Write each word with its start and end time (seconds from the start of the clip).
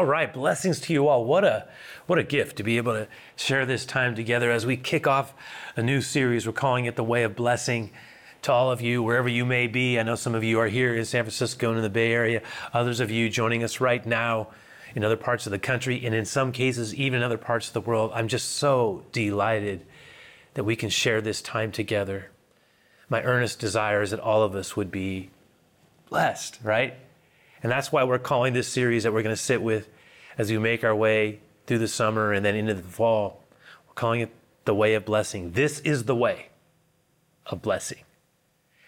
All 0.00 0.06
right, 0.06 0.32
blessings 0.32 0.80
to 0.80 0.94
you 0.94 1.08
all. 1.08 1.26
What 1.26 1.44
a 1.44 1.68
what 2.06 2.18
a 2.18 2.22
gift 2.22 2.56
to 2.56 2.62
be 2.62 2.78
able 2.78 2.94
to 2.94 3.06
share 3.36 3.66
this 3.66 3.84
time 3.84 4.14
together 4.14 4.50
as 4.50 4.64
we 4.64 4.78
kick 4.78 5.06
off 5.06 5.34
a 5.76 5.82
new 5.82 6.00
series. 6.00 6.46
We're 6.46 6.54
calling 6.54 6.86
it 6.86 6.96
the 6.96 7.04
Way 7.04 7.22
of 7.22 7.36
Blessing. 7.36 7.90
To 8.40 8.52
all 8.52 8.70
of 8.70 8.80
you, 8.80 9.02
wherever 9.02 9.28
you 9.28 9.44
may 9.44 9.66
be, 9.66 9.98
I 10.00 10.02
know 10.02 10.14
some 10.14 10.34
of 10.34 10.42
you 10.42 10.58
are 10.58 10.68
here 10.68 10.96
in 10.96 11.04
San 11.04 11.24
Francisco 11.24 11.68
and 11.68 11.76
in 11.76 11.82
the 11.82 11.90
Bay 11.90 12.14
Area. 12.14 12.40
Others 12.72 13.00
of 13.00 13.10
you 13.10 13.28
joining 13.28 13.62
us 13.62 13.78
right 13.78 14.06
now 14.06 14.48
in 14.94 15.04
other 15.04 15.18
parts 15.18 15.44
of 15.44 15.52
the 15.52 15.58
country, 15.58 16.02
and 16.06 16.14
in 16.14 16.24
some 16.24 16.50
cases, 16.50 16.94
even 16.94 17.18
in 17.18 17.22
other 17.22 17.36
parts 17.36 17.66
of 17.66 17.74
the 17.74 17.82
world. 17.82 18.10
I'm 18.14 18.28
just 18.28 18.52
so 18.52 19.04
delighted 19.12 19.84
that 20.54 20.64
we 20.64 20.76
can 20.76 20.88
share 20.88 21.20
this 21.20 21.42
time 21.42 21.72
together. 21.72 22.30
My 23.10 23.22
earnest 23.22 23.58
desire 23.58 24.00
is 24.00 24.12
that 24.12 24.20
all 24.20 24.44
of 24.44 24.54
us 24.54 24.74
would 24.76 24.90
be 24.90 25.28
blessed, 26.08 26.58
right? 26.62 26.94
And 27.62 27.70
that's 27.70 27.92
why 27.92 28.04
we're 28.04 28.18
calling 28.18 28.52
this 28.52 28.68
series 28.68 29.04
that 29.04 29.12
we're 29.12 29.22
going 29.22 29.34
to 29.34 29.42
sit 29.42 29.62
with 29.62 29.88
as 30.38 30.50
we 30.50 30.58
make 30.58 30.84
our 30.84 30.94
way 30.94 31.40
through 31.66 31.78
the 31.78 31.88
summer 31.88 32.32
and 32.32 32.44
then 32.44 32.54
into 32.54 32.74
the 32.74 32.82
fall. 32.82 33.42
We're 33.86 33.94
calling 33.94 34.20
it 34.20 34.30
the 34.64 34.74
way 34.74 34.94
of 34.94 35.04
blessing. 35.04 35.52
This 35.52 35.80
is 35.80 36.04
the 36.04 36.16
way 36.16 36.48
of 37.46 37.62
blessing. 37.62 38.04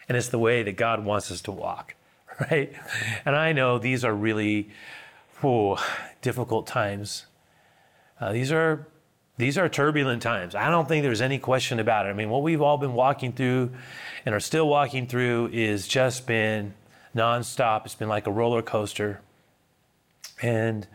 And 0.09 0.17
it's 0.17 0.29
the 0.29 0.39
way 0.39 0.63
that 0.63 0.77
God 0.77 1.05
wants 1.05 1.31
us 1.31 1.41
to 1.43 1.53
walk, 1.53 1.95
right? 2.51 2.73
And 3.25 3.37
I 3.37 3.53
know 3.53 3.79
these 3.79 4.05
are 4.05 4.15
really 4.15 4.71
oh, 5.43 5.85
difficult 6.23 6.67
times. 6.67 7.27
Uh, 8.21 8.33
these 8.33 8.53
are 8.53 8.87
these 9.39 9.57
are 9.57 9.69
turbulent 9.69 10.23
times. 10.23 10.55
I 10.55 10.71
don't 10.71 10.87
think 10.87 11.03
there's 11.03 11.23
any 11.23 11.39
question 11.39 11.81
about 11.81 12.07
it. 12.07 12.11
I 12.11 12.13
mean, 12.13 12.29
what 12.29 12.43
we've 12.43 12.61
all 12.61 12.77
been 12.77 12.93
walking 12.93 13.33
through 13.33 13.71
and 14.27 14.35
are 14.35 14.41
still 14.41 14.69
walking 14.69 15.07
through 15.07 15.51
is 15.53 15.89
just 15.89 16.27
been 16.27 16.75
nonstop. 17.15 17.85
It's 17.85 17.95
been 17.95 18.09
like 18.09 18.27
a 18.27 18.33
roller 18.33 18.63
coaster. 18.63 19.21
And 20.41 20.87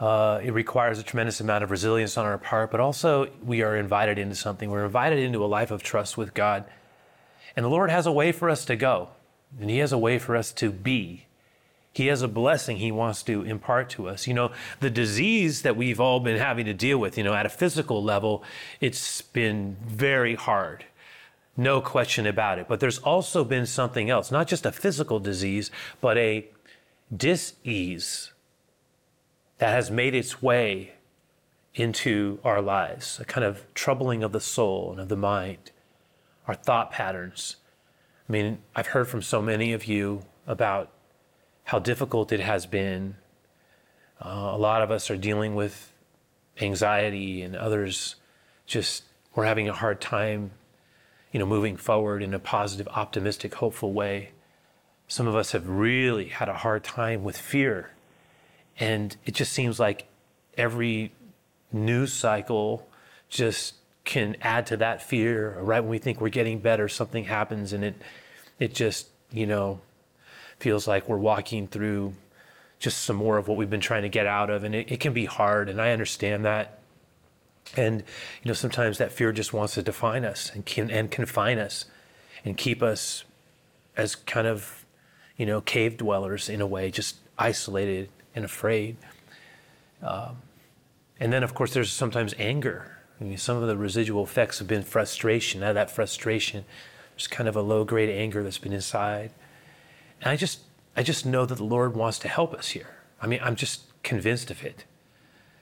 uh, 0.00 0.40
it 0.42 0.52
requires 0.52 0.98
a 0.98 1.02
tremendous 1.02 1.40
amount 1.40 1.62
of 1.62 1.70
resilience 1.70 2.16
on 2.16 2.24
our 2.24 2.38
part, 2.38 2.70
but 2.70 2.80
also 2.80 3.28
we 3.44 3.62
are 3.62 3.76
invited 3.76 4.18
into 4.18 4.34
something. 4.34 4.70
We're 4.70 4.86
invited 4.86 5.18
into 5.18 5.44
a 5.44 5.46
life 5.46 5.70
of 5.70 5.82
trust 5.82 6.16
with 6.16 6.32
God. 6.32 6.64
And 7.54 7.64
the 7.64 7.70
Lord 7.70 7.90
has 7.90 8.06
a 8.06 8.12
way 8.12 8.32
for 8.32 8.48
us 8.48 8.64
to 8.64 8.76
go, 8.76 9.10
and 9.60 9.68
He 9.68 9.78
has 9.78 9.92
a 9.92 9.98
way 9.98 10.18
for 10.18 10.36
us 10.36 10.52
to 10.52 10.70
be. 10.70 11.26
He 11.92 12.06
has 12.06 12.22
a 12.22 12.28
blessing 12.28 12.78
He 12.78 12.92
wants 12.92 13.22
to 13.24 13.42
impart 13.42 13.90
to 13.90 14.08
us. 14.08 14.26
You 14.26 14.32
know, 14.32 14.52
the 14.78 14.88
disease 14.88 15.62
that 15.62 15.76
we've 15.76 16.00
all 16.00 16.20
been 16.20 16.38
having 16.38 16.64
to 16.66 16.72
deal 16.72 16.96
with, 16.96 17.18
you 17.18 17.24
know, 17.24 17.34
at 17.34 17.44
a 17.44 17.50
physical 17.50 18.02
level, 18.02 18.42
it's 18.80 19.20
been 19.20 19.76
very 19.84 20.34
hard. 20.34 20.86
No 21.56 21.80
question 21.80 22.26
about 22.26 22.58
it. 22.58 22.68
But 22.68 22.80
there's 22.80 22.98
also 22.98 23.44
been 23.44 23.66
something 23.66 24.08
else, 24.08 24.30
not 24.30 24.46
just 24.46 24.66
a 24.66 24.72
physical 24.72 25.18
disease, 25.18 25.70
but 26.00 26.16
a 26.16 26.46
dis-ease 27.14 28.32
that 29.58 29.70
has 29.70 29.90
made 29.90 30.14
its 30.14 30.40
way 30.40 30.92
into 31.74 32.38
our 32.44 32.60
lives, 32.60 33.20
a 33.20 33.24
kind 33.24 33.44
of 33.44 33.62
troubling 33.74 34.22
of 34.22 34.32
the 34.32 34.40
soul 34.40 34.90
and 34.90 35.00
of 35.00 35.08
the 35.08 35.16
mind, 35.16 35.70
our 36.46 36.54
thought 36.54 36.90
patterns. 36.90 37.56
I 38.28 38.32
mean, 38.32 38.58
I've 38.74 38.88
heard 38.88 39.08
from 39.08 39.22
so 39.22 39.42
many 39.42 39.72
of 39.72 39.84
you 39.84 40.22
about 40.46 40.90
how 41.64 41.78
difficult 41.78 42.32
it 42.32 42.40
has 42.40 42.66
been. 42.66 43.16
Uh, 44.20 44.50
a 44.52 44.58
lot 44.58 44.82
of 44.82 44.90
us 44.90 45.10
are 45.10 45.16
dealing 45.16 45.54
with 45.54 45.92
anxiety, 46.60 47.42
and 47.42 47.54
others 47.54 48.16
just 48.66 49.04
we're 49.34 49.44
having 49.44 49.68
a 49.68 49.72
hard 49.72 50.00
time 50.00 50.50
you 51.32 51.38
know, 51.38 51.46
moving 51.46 51.76
forward 51.76 52.22
in 52.22 52.34
a 52.34 52.38
positive, 52.38 52.88
optimistic, 52.88 53.54
hopeful 53.54 53.92
way. 53.92 54.30
Some 55.08 55.26
of 55.26 55.34
us 55.34 55.52
have 55.52 55.68
really 55.68 56.26
had 56.26 56.48
a 56.48 56.54
hard 56.54 56.84
time 56.84 57.24
with 57.24 57.36
fear. 57.36 57.90
And 58.78 59.16
it 59.24 59.34
just 59.34 59.52
seems 59.52 59.78
like 59.78 60.06
every 60.56 61.12
news 61.72 62.12
cycle 62.12 62.88
just 63.28 63.74
can 64.04 64.36
add 64.40 64.66
to 64.66 64.76
that 64.78 65.02
fear. 65.02 65.58
Right 65.60 65.80
when 65.80 65.90
we 65.90 65.98
think 65.98 66.20
we're 66.20 66.30
getting 66.30 66.58
better, 66.58 66.88
something 66.88 67.24
happens 67.24 67.72
and 67.72 67.84
it 67.84 67.94
it 68.58 68.74
just, 68.74 69.08
you 69.32 69.46
know, 69.46 69.80
feels 70.58 70.86
like 70.86 71.08
we're 71.08 71.16
walking 71.16 71.66
through 71.66 72.12
just 72.78 72.98
some 72.98 73.16
more 73.16 73.38
of 73.38 73.48
what 73.48 73.56
we've 73.56 73.70
been 73.70 73.80
trying 73.80 74.02
to 74.02 74.08
get 74.08 74.26
out 74.26 74.50
of. 74.50 74.64
And 74.64 74.74
it, 74.74 74.92
it 74.92 75.00
can 75.00 75.12
be 75.12 75.24
hard, 75.24 75.68
and 75.68 75.80
I 75.80 75.92
understand 75.92 76.44
that. 76.44 76.79
And 77.76 78.02
you 78.42 78.48
know, 78.48 78.54
sometimes 78.54 78.98
that 78.98 79.12
fear 79.12 79.32
just 79.32 79.52
wants 79.52 79.74
to 79.74 79.82
define 79.82 80.24
us 80.24 80.50
and 80.54 80.66
can 80.66 80.90
and 80.90 81.10
confine 81.10 81.58
us 81.58 81.84
and 82.44 82.56
keep 82.56 82.82
us 82.82 83.24
as 83.96 84.16
kind 84.16 84.46
of, 84.46 84.84
you 85.36 85.46
know, 85.46 85.60
cave 85.60 85.96
dwellers 85.96 86.48
in 86.48 86.60
a 86.60 86.66
way, 86.66 86.90
just 86.90 87.16
isolated 87.38 88.08
and 88.34 88.44
afraid. 88.44 88.96
Um, 90.02 90.36
and 91.18 91.32
then, 91.32 91.42
of 91.42 91.54
course, 91.54 91.74
there's 91.74 91.92
sometimes 91.92 92.34
anger. 92.38 92.96
I 93.20 93.24
mean, 93.24 93.36
some 93.36 93.58
of 93.58 93.68
the 93.68 93.76
residual 93.76 94.24
effects 94.24 94.58
have 94.58 94.68
been 94.68 94.82
frustration. 94.82 95.62
Out 95.62 95.70
of 95.70 95.74
that 95.74 95.90
frustration, 95.90 96.64
there's 97.12 97.26
kind 97.26 97.48
of 97.48 97.56
a 97.56 97.60
low-grade 97.60 98.08
anger 98.08 98.42
that's 98.42 98.58
been 98.58 98.72
inside. 98.72 99.32
And 100.22 100.30
I 100.30 100.36
just, 100.36 100.60
I 100.96 101.02
just 101.02 101.26
know 101.26 101.44
that 101.44 101.56
the 101.56 101.64
Lord 101.64 101.94
wants 101.94 102.18
to 102.20 102.28
help 102.28 102.54
us 102.54 102.70
here. 102.70 102.96
I 103.20 103.26
mean, 103.26 103.40
I'm 103.42 103.56
just 103.56 103.82
convinced 104.02 104.50
of 104.50 104.64
it. 104.64 104.84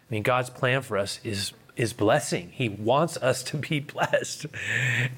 I 0.09 0.15
mean, 0.15 0.23
God's 0.23 0.51
plan 0.51 0.83
for 0.83 0.97
us 0.97 1.19
is 1.25 1.53
is 1.79 1.93
blessing. 1.93 2.51
He 2.53 2.69
wants 2.69 3.17
us 3.19 3.43
to 3.45 3.57
be 3.57 3.81
blessed 3.95 4.47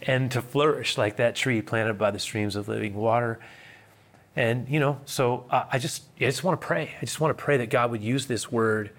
and 0.02 0.30
to 0.30 0.42
flourish 0.42 0.96
like 0.96 1.16
that 1.16 1.34
tree 1.34 1.62
planted 1.62 1.94
by 1.94 2.12
the 2.12 2.18
streams 2.20 2.54
of 2.54 2.68
living 2.68 2.94
water. 2.94 3.40
And, 4.36 4.68
you 4.68 4.78
know, 4.78 5.00
so 5.06 5.46
I 5.50 5.78
just, 5.78 6.04
I 6.18 6.26
just 6.26 6.44
want 6.44 6.60
to 6.60 6.66
pray. 6.66 6.94
I 6.96 7.04
just 7.04 7.18
want 7.18 7.36
to 7.36 7.42
pray 7.42 7.56
that 7.56 7.70
God 7.70 7.90
would 7.90 8.02
use 8.02 8.26
this 8.26 8.52
word 8.52 8.90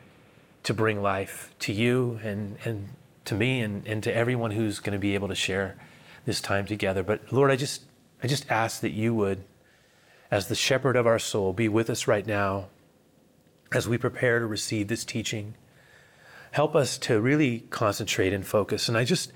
to 0.64 0.74
bring 0.74 1.02
life 1.02 1.54
to 1.60 1.72
you 1.72 2.20
and, 2.24 2.58
and 2.66 2.90
to 3.26 3.36
me 3.36 3.62
and, 3.62 3.88
and 3.88 4.04
to 4.04 4.14
everyone 4.14 4.52
who's 4.52 4.80
going 4.80 4.94
to 4.94 5.00
be 5.00 5.14
able 5.14 5.30
to 5.30 5.36
share 5.36 5.78
this 6.26 6.42
time 6.42 6.66
together. 6.66 7.04
But 7.04 7.32
Lord, 7.32 7.50
I 7.50 7.56
just, 7.56 7.84
I 8.22 8.28
just 8.28 8.50
ask 8.52 8.82
that 8.82 8.92
you 8.92 9.14
would, 9.16 9.44
as 10.30 10.48
the 10.48 10.56
shepherd 10.56 10.96
of 10.96 11.08
our 11.08 11.20
soul, 11.20 11.54
be 11.54 11.70
with 11.70 11.90
us 11.90 12.08
right 12.08 12.26
now 12.26 12.68
as 13.72 13.88
we 13.88 13.98
prepare 13.98 14.40
to 14.40 14.46
receive 14.46 14.88
this 14.90 15.06
teaching 15.06 15.56
help 16.52 16.76
us 16.76 16.98
to 17.00 17.20
really 17.20 17.62
concentrate 17.70 18.34
and 18.34 18.46
focus. 18.46 18.88
And 18.88 18.98
I 18.98 19.04
just, 19.04 19.32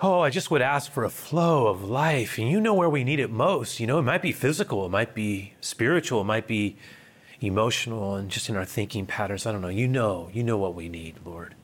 oh, 0.00 0.20
I 0.20 0.30
just 0.30 0.50
would 0.50 0.62
ask 0.62 0.90
for 0.90 1.04
a 1.04 1.10
flow 1.10 1.68
of 1.68 1.84
life. 1.84 2.38
And 2.38 2.50
you 2.50 2.60
know 2.60 2.74
where 2.74 2.90
we 2.90 3.04
need 3.04 3.20
it 3.20 3.30
most. 3.30 3.80
You 3.80 3.86
know, 3.86 3.98
it 3.98 4.02
might 4.02 4.22
be 4.22 4.32
physical, 4.32 4.84
it 4.86 4.90
might 4.90 5.14
be 5.14 5.54
spiritual, 5.60 6.20
it 6.20 6.24
might 6.24 6.46
be 6.46 6.76
emotional, 7.40 8.14
and 8.14 8.30
just 8.30 8.48
in 8.48 8.56
our 8.56 8.64
thinking 8.64 9.06
patterns. 9.06 9.46
I 9.46 9.52
don't 9.52 9.60
know. 9.60 9.68
You 9.68 9.88
know, 9.88 10.28
you 10.32 10.42
know 10.42 10.58
what 10.58 10.74
we 10.74 10.88
need, 10.88 11.16
Lord. 11.24 11.54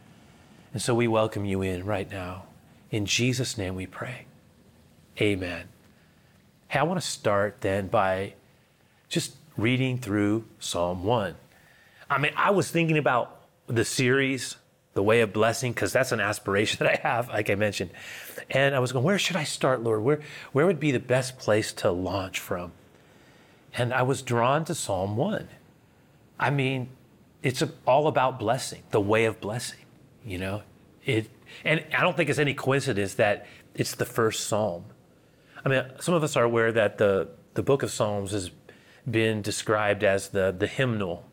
And 0.73 0.81
so 0.81 0.95
we 0.95 1.09
welcome 1.09 1.45
you 1.45 1.61
in 1.61 1.85
right 1.85 2.11
now. 2.11 2.45
In 2.91 3.05
Jesus' 3.05 3.59
name 3.59 3.75
we 3.75 3.87
pray. 3.87 4.27
Amen. 5.21 5.69
Hey, 6.69 6.79
I 6.79 6.85
want 6.85 7.01
to 7.01 7.07
start 7.07 7.61
then 7.61 7.89
by 7.89 8.35
just 9.09 9.37
reading 9.57 9.99
through 9.99 10.45
Psalm 10.59 11.05
1. 11.05 11.35
I 12.09 12.19
mean, 12.19 12.33
I 12.37 12.51
was 12.51 12.71
thinking 12.71 12.97
about 12.97 13.42
the 13.67 13.85
series, 13.85 14.57
The 14.95 15.03
Way 15.03 15.21
of 15.21 15.33
Blessing, 15.33 15.73
because 15.73 15.93
that's 15.93 16.13
an 16.13 16.21
aspiration 16.21 16.79
that 16.85 16.89
I 16.89 17.09
have, 17.09 17.29
like 17.29 17.51
I 17.51 17.55
mentioned. 17.55 17.91
And 18.51 18.75
I 18.75 18.79
was 18.79 18.93
going, 18.93 19.05
where 19.05 19.19
should 19.19 19.37
I 19.37 19.45
start, 19.45 19.83
Lord? 19.83 20.03
Where, 20.03 20.21
where 20.53 20.67
would 20.67 20.81
be 20.81 20.91
the 20.91 21.01
best 21.01 21.39
place 21.39 21.73
to 21.75 21.91
launch 21.91 22.39
from? 22.39 22.73
And 23.75 23.93
I 23.93 24.03
was 24.03 24.23
drawn 24.23 24.65
to 24.67 24.75
Psalm 24.75 25.17
1. 25.17 25.49
I 26.39 26.51
mean, 26.51 26.89
it's 27.43 27.63
all 27.87 28.07
about 28.07 28.39
blessing, 28.39 28.83
the 28.91 29.01
way 29.01 29.25
of 29.25 29.41
blessing, 29.41 29.81
you 30.25 30.39
know? 30.39 30.63
It, 31.05 31.29
and 31.65 31.85
I 31.97 32.03
don't 32.03 32.17
think 32.17 32.31
it's 32.31 32.39
any 32.39 32.55
coincidence 32.55 33.15
that 33.15 33.47
it's 33.75 33.95
the 33.95 34.05
first 34.05 34.47
psalm. 34.47 34.85
I 35.65 35.69
mean, 35.69 35.85
some 36.01 36.15
of 36.15 36.23
us 36.23 36.37
are 36.37 36.45
aware 36.45 36.73
that 36.73 36.99
the, 36.99 37.29
the 37.55 37.63
book 37.63 37.83
of 37.83 37.91
Psalms 37.91 38.33
has 38.33 38.51
been 39.09 39.43
described 39.43 40.05
as 40.05 40.29
the, 40.29 40.55
the 40.57 40.67
hymnal 40.67 41.25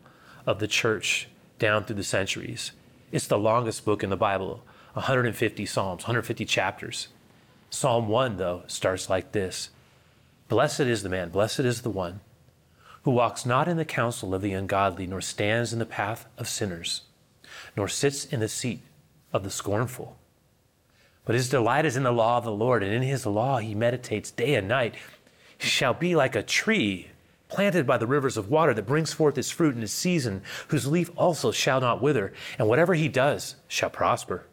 of 0.46 0.58
the 0.58 0.68
church 0.68 1.28
down 1.60 1.84
through 1.84 1.96
the 1.96 2.02
centuries. 2.02 2.72
It's 3.12 3.28
the 3.28 3.38
longest 3.38 3.84
book 3.84 4.02
in 4.02 4.10
the 4.10 4.16
Bible 4.16 4.64
150 4.94 5.64
Psalms, 5.66 6.02
150 6.02 6.44
chapters. 6.44 7.06
Psalm 7.70 8.08
1, 8.08 8.38
though, 8.38 8.64
starts 8.66 9.08
like 9.08 9.30
this 9.30 9.70
Blessed 10.48 10.80
is 10.80 11.04
the 11.04 11.08
man, 11.08 11.28
blessed 11.28 11.60
is 11.60 11.82
the 11.82 11.90
one 11.90 12.20
who 13.02 13.12
walks 13.12 13.46
not 13.46 13.68
in 13.68 13.76
the 13.76 13.84
counsel 13.84 14.34
of 14.34 14.42
the 14.42 14.52
ungodly, 14.52 15.06
nor 15.06 15.20
stands 15.20 15.72
in 15.72 15.78
the 15.78 15.86
path 15.86 16.26
of 16.36 16.48
sinners, 16.48 17.02
nor 17.76 17.88
sits 17.88 18.24
in 18.24 18.40
the 18.40 18.48
seat 18.48 18.82
of 19.32 19.42
the 19.42 19.50
scornful. 19.50 20.18
But 21.24 21.34
his 21.34 21.48
delight 21.48 21.86
is 21.86 21.96
in 21.96 22.02
the 22.02 22.12
law 22.12 22.38
of 22.38 22.44
the 22.44 22.52
Lord, 22.52 22.82
and 22.82 22.92
in 22.92 23.02
his 23.02 23.24
law 23.24 23.58
he 23.58 23.74
meditates 23.74 24.30
day 24.30 24.54
and 24.54 24.68
night. 24.68 24.96
He 25.56 25.68
shall 25.68 25.94
be 25.94 26.14
like 26.14 26.34
a 26.34 26.42
tree 26.42 27.08
planted 27.50 27.86
by 27.86 27.98
the 27.98 28.06
rivers 28.06 28.36
of 28.36 28.50
water 28.50 28.72
that 28.72 28.86
brings 28.86 29.12
forth 29.12 29.36
its 29.36 29.50
fruit 29.50 29.76
in 29.76 29.82
its 29.82 29.92
season, 29.92 30.42
whose 30.68 30.86
leaf 30.86 31.10
also 31.16 31.50
shall 31.50 31.80
not 31.80 32.00
wither, 32.00 32.32
and 32.58 32.68
whatever 32.68 32.94
he 32.94 33.08
does 33.08 33.56
shall 33.68 33.90
prosper. 33.90 34.46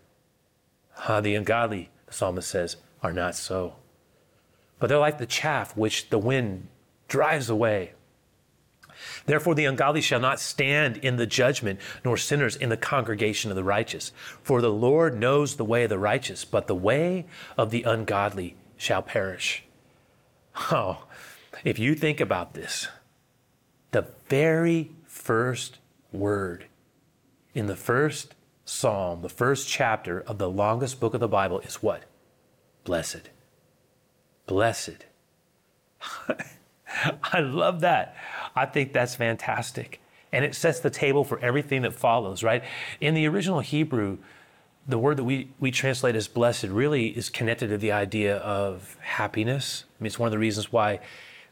Ah, 1.08 1.22
the 1.22 1.36
ungodly, 1.36 1.90
the 2.08 2.14
psalmist 2.14 2.50
says, 2.50 2.78
are 3.02 3.14
not 3.14 3.36
so. 3.36 3.76
But 4.80 4.88
they're 4.88 4.98
like 4.98 5.20
the 5.20 5.26
chaff 5.26 5.78
which 5.78 6.10
the 6.10 6.18
wind 6.18 6.68
drives 7.08 7.50
away. 7.50 7.94
Therefore, 9.26 9.54
the 9.54 9.66
ungodly 9.66 10.02
shall 10.02 10.20
not 10.20 10.40
stand 10.40 10.98
in 10.98 11.18
the 11.18 11.28
judgment, 11.28 11.80
nor 12.04 12.18
sinners 12.18 12.56
in 12.56 12.70
the 12.70 12.78
congregation 12.78 13.52
of 13.52 13.56
the 13.56 13.64
righteous. 13.64 14.12
For 14.42 14.60
the 14.60 14.72
Lord 14.72 15.20
knows 15.20 15.56
the 15.56 15.66
way 15.66 15.84
of 15.84 15.90
the 15.90 16.00
righteous, 16.00 16.46
but 16.46 16.68
the 16.68 16.76
way 16.76 17.26
of 17.58 17.70
the 17.70 17.84
ungodly 17.84 18.56
shall 18.76 19.04
perish. 19.04 19.64
Oh, 20.72 21.04
if 21.68 21.78
you 21.78 21.96
think 21.96 22.22
about 22.22 22.54
this, 22.54 22.88
the 23.92 24.08
very 24.30 24.92
first 25.04 25.80
word 26.14 26.66
in 27.54 27.68
the 27.68 27.76
first 27.76 28.36
psalm, 28.64 29.22
the 29.22 29.28
first 29.28 29.68
chapter 29.68 30.22
of 30.22 30.38
the 30.38 30.50
longest 30.50 31.02
book 31.02 31.14
of 31.14 31.20
the 31.20 31.28
Bible 31.28 31.60
is 31.60 31.84
what? 31.84 32.04
Blessed. 32.86 33.32
Blessed. 34.46 35.08
I 37.24 37.42
love 37.42 37.82
that. 37.82 38.16
I 38.56 38.66
think 38.66 38.94
that's 38.94 39.16
fantastic. 39.16 40.00
And 40.32 40.46
it 40.46 40.56
sets 40.56 40.80
the 40.80 40.90
table 40.90 41.26
for 41.26 41.38
everything 41.40 41.82
that 41.82 41.94
follows, 41.94 42.44
right? 42.44 42.64
In 43.02 43.14
the 43.14 43.28
original 43.28 43.60
Hebrew, 43.60 44.20
the 44.88 44.98
word 44.98 45.18
that 45.18 45.26
we, 45.26 45.50
we 45.60 45.72
translate 45.72 46.16
as 46.16 46.30
blessed 46.30 46.68
really 46.70 47.08
is 47.08 47.30
connected 47.30 47.68
to 47.68 47.78
the 47.78 47.92
idea 47.92 48.38
of 48.38 48.96
happiness. 49.02 49.84
I 50.00 50.04
mean, 50.04 50.08
it's 50.08 50.18
one 50.18 50.28
of 50.28 50.32
the 50.32 50.40
reasons 50.40 50.72
why 50.72 51.02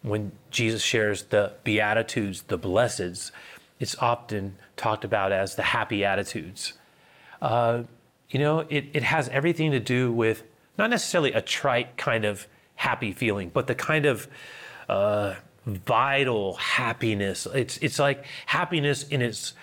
when 0.06 0.31
Jesus 0.52 0.84
shares 0.84 1.24
the 1.24 1.54
Beatitudes, 1.63 2.44
the 2.44 2.60
blesseds, 2.60 3.31
it's 3.80 3.98
often 3.98 4.56
talked 4.78 5.04
about 5.04 5.31
as 5.31 5.56
the 5.56 5.63
happy 5.63 6.06
attitudes. 6.06 6.74
Uh, 7.42 7.84
you 8.30 8.40
know, 8.40 8.60
it, 8.69 8.86
it 8.94 9.04
has 9.04 9.30
everything 9.30 9.72
to 9.72 9.80
do 9.80 10.12
with 10.12 10.44
not 10.78 10.90
necessarily 10.90 11.34
a 11.34 11.42
trite 11.42 11.98
kind 11.98 12.24
of 12.24 12.48
happy 12.75 13.12
feeling, 13.12 13.50
but 13.50 13.66
the 13.66 13.75
kind 13.75 14.06
of 14.06 14.28
uh, 14.88 15.36
vital 15.66 16.54
happiness. 16.56 17.48
It's, 17.54 17.78
it's 17.78 17.98
like 17.98 18.25
happiness 18.46 19.07
in 19.07 19.22
its 19.22 19.54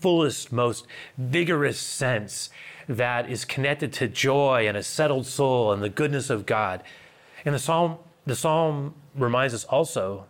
fullest, 0.00 0.52
most 0.52 0.86
vigorous 1.16 1.80
sense 1.80 2.50
that 2.86 3.30
is 3.30 3.44
connected 3.44 3.94
to 3.94 4.08
joy 4.08 4.68
and 4.68 4.76
a 4.76 4.82
settled 4.82 5.26
soul 5.26 5.72
and 5.72 5.82
the 5.82 5.88
goodness 5.88 6.28
of 6.28 6.44
God. 6.44 6.82
And 7.44 7.54
the 7.54 7.58
psalm, 7.58 7.96
the 8.26 8.36
psalm 8.36 8.94
reminds 9.16 9.54
us 9.54 9.64
also 9.64 10.26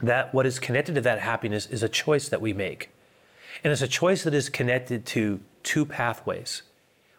that 0.00 0.34
what 0.34 0.46
is 0.46 0.58
connected 0.58 0.94
to 0.94 1.00
that 1.00 1.20
happiness 1.20 1.66
is 1.66 1.82
a 1.82 1.88
choice 1.88 2.28
that 2.28 2.40
we 2.40 2.52
make. 2.52 2.90
And 3.64 3.72
it's 3.72 3.82
a 3.82 3.88
choice 3.88 4.24
that 4.24 4.34
is 4.34 4.48
connected 4.48 5.06
to 5.06 5.40
two 5.62 5.86
pathways. 5.86 6.62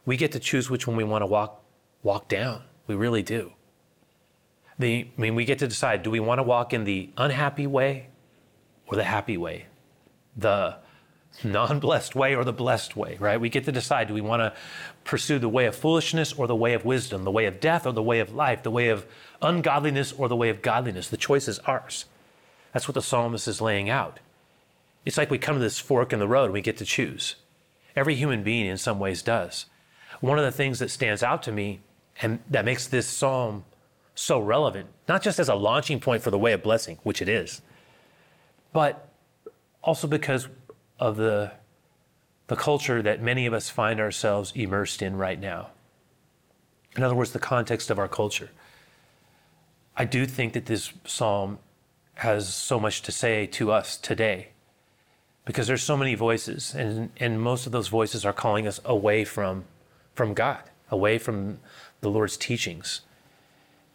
We 0.06 0.18
get 0.18 0.31
to 0.33 0.39
choose 0.39 0.69
which 0.69 0.88
one 0.88 0.95
we 0.95 1.03
want 1.03 1.24
to 1.24 1.25
walk 1.25 1.63
walk 2.03 2.27
down. 2.27 2.63
We 2.85 2.95
really 2.95 3.24
do. 3.24 3.53
The, 4.79 5.09
I 5.18 5.21
mean, 5.21 5.35
we 5.35 5.44
get 5.44 5.59
to 5.59 5.68
decide 5.68 6.03
do 6.03 6.12
we 6.12 6.19
want 6.19 6.39
to 6.39 6.44
walk 6.44 6.74
in 6.74 6.83
the 6.83 7.09
unhappy 7.18 7.65
way 7.68 8.09
or 8.85 8.95
the 8.95 9.03
happy 9.03 9.35
way? 9.35 9.65
The 10.35 10.77
non 11.43 11.79
blessed 11.79 12.15
way 12.15 12.35
or 12.35 12.43
the 12.43 12.53
blessed 12.53 12.95
way, 12.95 13.17
right? 13.19 13.39
We 13.39 13.49
get 13.49 13.65
to 13.65 13.71
decide 13.71 14.07
do 14.07 14.13
we 14.13 14.21
want 14.21 14.41
to 14.41 14.53
pursue 15.03 15.39
the 15.39 15.49
way 15.49 15.65
of 15.65 15.75
foolishness 15.75 16.33
or 16.33 16.47
the 16.47 16.55
way 16.55 16.73
of 16.73 16.85
wisdom, 16.85 17.23
the 17.23 17.31
way 17.31 17.45
of 17.45 17.59
death 17.59 17.85
or 17.85 17.93
the 17.93 18.03
way 18.03 18.19
of 18.19 18.33
life, 18.33 18.63
the 18.63 18.71
way 18.71 18.89
of 18.89 19.05
ungodliness 19.41 20.13
or 20.13 20.27
the 20.27 20.35
way 20.35 20.49
of 20.49 20.61
godliness? 20.61 21.09
The 21.09 21.17
choice 21.17 21.47
is 21.47 21.59
ours. 21.59 22.05
That's 22.73 22.87
what 22.87 22.95
the 22.95 23.01
psalmist 23.01 23.47
is 23.47 23.61
laying 23.61 23.89
out. 23.89 24.19
It's 25.05 25.17
like 25.17 25.31
we 25.31 25.37
come 25.37 25.55
to 25.55 25.61
this 25.61 25.79
fork 25.79 26.11
in 26.11 26.19
the 26.19 26.27
road 26.27 26.45
and 26.45 26.53
we 26.53 26.61
get 26.61 26.77
to 26.77 26.85
choose. 26.85 27.35
Every 27.95 28.15
human 28.15 28.43
being, 28.43 28.65
in 28.65 28.77
some 28.77 28.99
ways, 28.99 29.21
does. 29.21 29.65
One 30.19 30.37
of 30.37 30.45
the 30.45 30.51
things 30.51 30.79
that 30.79 30.91
stands 30.91 31.23
out 31.23 31.43
to 31.43 31.51
me 31.51 31.79
and 32.21 32.39
that 32.49 32.65
makes 32.65 32.87
this 32.87 33.07
psalm 33.07 33.63
so 34.15 34.39
relevant, 34.39 34.87
not 35.07 35.21
just 35.21 35.39
as 35.39 35.49
a 35.49 35.55
launching 35.55 35.99
point 35.99 36.23
for 36.23 36.31
the 36.31 36.37
way 36.37 36.51
of 36.51 36.63
blessing, 36.63 36.97
which 37.03 37.21
it 37.21 37.29
is, 37.29 37.61
but 38.73 39.09
also 39.83 40.07
because 40.07 40.47
of 40.99 41.17
the, 41.17 41.51
the 42.47 42.55
culture 42.55 43.01
that 43.01 43.21
many 43.21 43.45
of 43.45 43.53
us 43.53 43.69
find 43.69 43.99
ourselves 43.99 44.51
immersed 44.55 45.01
in 45.01 45.15
right 45.17 45.39
now. 45.39 45.69
In 46.95 47.03
other 47.03 47.15
words, 47.15 47.31
the 47.31 47.39
context 47.39 47.89
of 47.89 47.99
our 47.99 48.07
culture. 48.07 48.49
I 49.95 50.05
do 50.05 50.25
think 50.25 50.53
that 50.53 50.65
this 50.65 50.94
psalm 51.05 51.59
has 52.15 52.51
so 52.53 52.79
much 52.79 53.01
to 53.03 53.11
say 53.11 53.45
to 53.45 53.71
us 53.71 53.97
today 53.97 54.49
because 55.45 55.67
there's 55.67 55.83
so 55.83 55.95
many 55.95 56.15
voices 56.15 56.73
and, 56.73 57.11
and 57.17 57.39
most 57.39 57.65
of 57.65 57.71
those 57.71 57.88
voices 57.88 58.25
are 58.25 58.33
calling 58.33 58.67
us 58.67 58.81
away 58.83 59.23
from, 59.23 59.65
from 60.13 60.33
God, 60.33 60.61
away 60.89 61.17
from 61.17 61.59
the 62.01 62.09
Lord's 62.09 62.38
teachings. 62.38 63.01